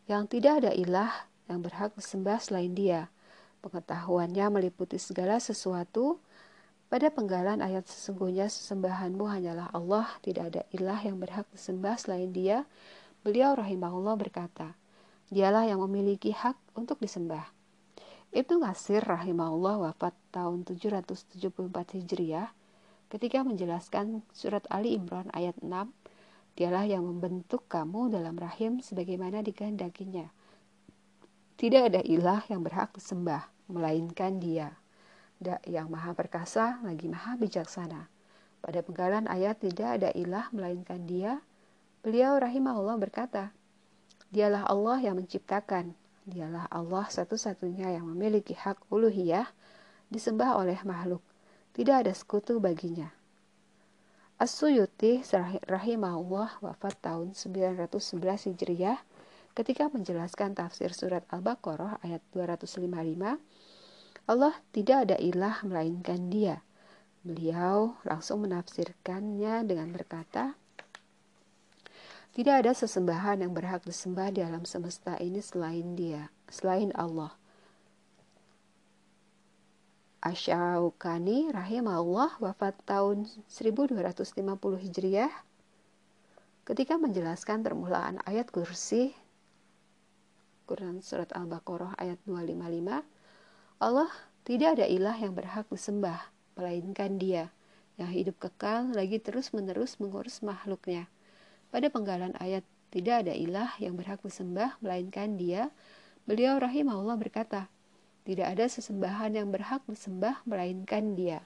[0.07, 3.11] yang tidak ada ilah yang berhak disembah selain dia.
[3.65, 6.21] Pengetahuannya meliputi segala sesuatu.
[6.85, 12.69] Pada penggalan ayat sesungguhnya sesembahanmu hanyalah Allah, tidak ada ilah yang berhak disembah selain dia.
[13.25, 14.77] Beliau rahimahullah berkata,
[15.33, 17.49] dialah yang memiliki hak untuk disembah.
[18.29, 21.49] Ibnu Qasir rahimahullah wafat tahun 774
[21.97, 22.53] Hijriah
[23.09, 25.89] ketika menjelaskan surat Ali Imran ayat 6
[26.55, 30.31] Dialah yang membentuk kamu dalam rahim sebagaimana dikehendakinya.
[31.59, 34.73] Tidak ada ilah yang berhak disembah, melainkan dia.
[35.67, 38.07] Yang maha perkasa lagi maha bijaksana.
[38.65, 41.37] Pada penggalan ayat tidak ada ilah melainkan dia,
[42.01, 43.53] beliau rahimahullah berkata,
[44.33, 45.93] Dialah Allah yang menciptakan,
[46.25, 49.45] Dialah Allah satu-satunya yang memiliki hak uluhiyah
[50.09, 51.21] disembah oleh makhluk.
[51.77, 53.13] Tidak ada sekutu baginya.
[54.35, 55.23] As-Suyuti
[55.63, 58.99] rahimahullah wafat tahun 911 Hijriah
[59.55, 62.83] ketika menjelaskan tafsir surat Al-Baqarah ayat 255
[64.25, 66.65] Allah tidak ada ilah melainkan dia.
[67.21, 70.57] Beliau langsung menafsirkannya dengan berkata,
[72.35, 77.31] tidak ada sesembahan yang berhak disembah di alam semesta ini selain dia, selain Allah.
[80.25, 84.41] Asyaukani rahimahullah wafat tahun 1250
[84.83, 85.29] Hijriah
[86.65, 89.13] ketika menjelaskan permulaan ayat kursi
[90.65, 93.14] Quran Surat Al-Baqarah ayat 255
[93.81, 94.11] Allah
[94.47, 97.51] tidak ada ilah yang berhak disembah melainkan dia
[97.95, 101.07] yang hidup kekal lagi terus menerus mengurus makhluknya
[101.75, 102.63] pada penggalan ayat
[102.95, 105.67] tidak ada ilah yang berhak disembah melainkan dia,
[106.23, 107.67] beliau rahimahullah berkata,
[108.23, 111.43] tidak ada sesembahan yang berhak disembah melainkan dia.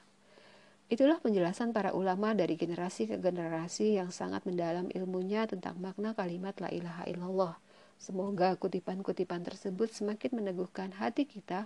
[0.85, 6.53] Itulah penjelasan para ulama dari generasi ke generasi yang sangat mendalam ilmunya tentang makna kalimat
[6.61, 7.57] la ilaha illallah.
[7.97, 11.65] Semoga kutipan-kutipan tersebut semakin meneguhkan hati kita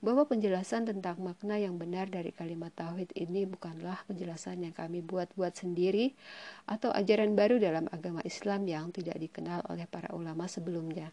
[0.00, 5.52] bahwa penjelasan tentang makna yang benar dari kalimat tauhid ini bukanlah penjelasan yang kami buat-buat
[5.60, 6.16] sendiri
[6.64, 11.12] atau ajaran baru dalam agama Islam yang tidak dikenal oleh para ulama sebelumnya.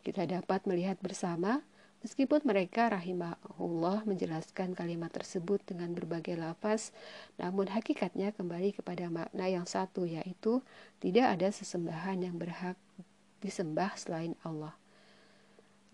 [0.00, 1.60] Kita dapat melihat bersama
[2.04, 6.94] Meskipun mereka rahimahullah menjelaskan kalimat tersebut dengan berbagai lafaz,
[7.34, 10.62] namun hakikatnya kembali kepada makna yang satu yaitu
[11.02, 12.78] tidak ada sesembahan yang berhak
[13.42, 14.76] disembah selain Allah.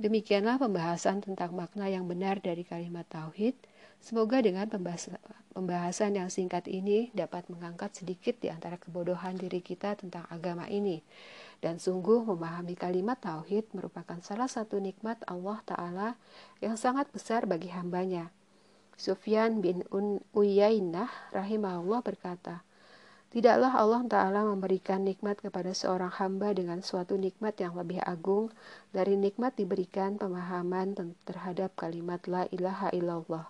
[0.02, 3.54] Demikianlah pembahasan tentang makna yang benar dari kalimat tauhid.
[4.02, 10.26] Semoga dengan pembahasan yang singkat ini dapat mengangkat sedikit di antara kebodohan diri kita tentang
[10.26, 11.06] agama ini.
[11.62, 16.08] Dan sungguh memahami kalimat tauhid merupakan salah satu nikmat Allah Ta'ala
[16.58, 18.34] yang sangat besar bagi hambanya.
[18.98, 19.86] Sufyan bin
[20.34, 22.66] Uyainah rahimahullah berkata,
[23.32, 28.52] Tidaklah Allah Ta'ala memberikan nikmat kepada seorang hamba dengan suatu nikmat yang lebih agung
[28.92, 30.92] dari nikmat diberikan pemahaman
[31.24, 33.48] terhadap kalimat La ilaha illallah.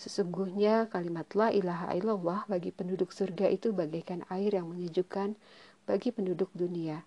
[0.00, 5.36] Sesungguhnya kalimat La ilaha illallah bagi penduduk surga itu bagaikan air yang menyejukkan
[5.84, 7.04] bagi penduduk dunia.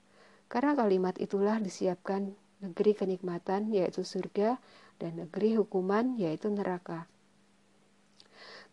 [0.54, 4.62] Karena kalimat itulah disiapkan negeri kenikmatan yaitu surga
[5.02, 7.10] dan negeri hukuman yaitu neraka.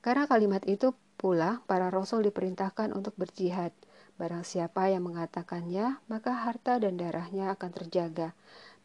[0.05, 3.77] Karena kalimat itu Pula, para rasul diperintahkan untuk berjihad.
[4.17, 8.33] Barang siapa yang mengatakannya, maka harta dan darahnya akan terjaga.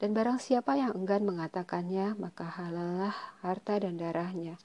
[0.03, 4.59] Dan barang siapa yang enggan mengatakannya, maka halallah harta dan darahnya.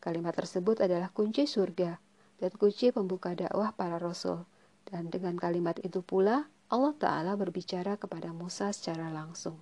[0.00, 2.00] Kalimat tersebut adalah kunci surga
[2.40, 4.48] dan kunci pembuka dakwah para rasul.
[4.88, 9.60] Dan dengan kalimat itu pula, Allah Ta'ala berbicara kepada Musa secara langsung.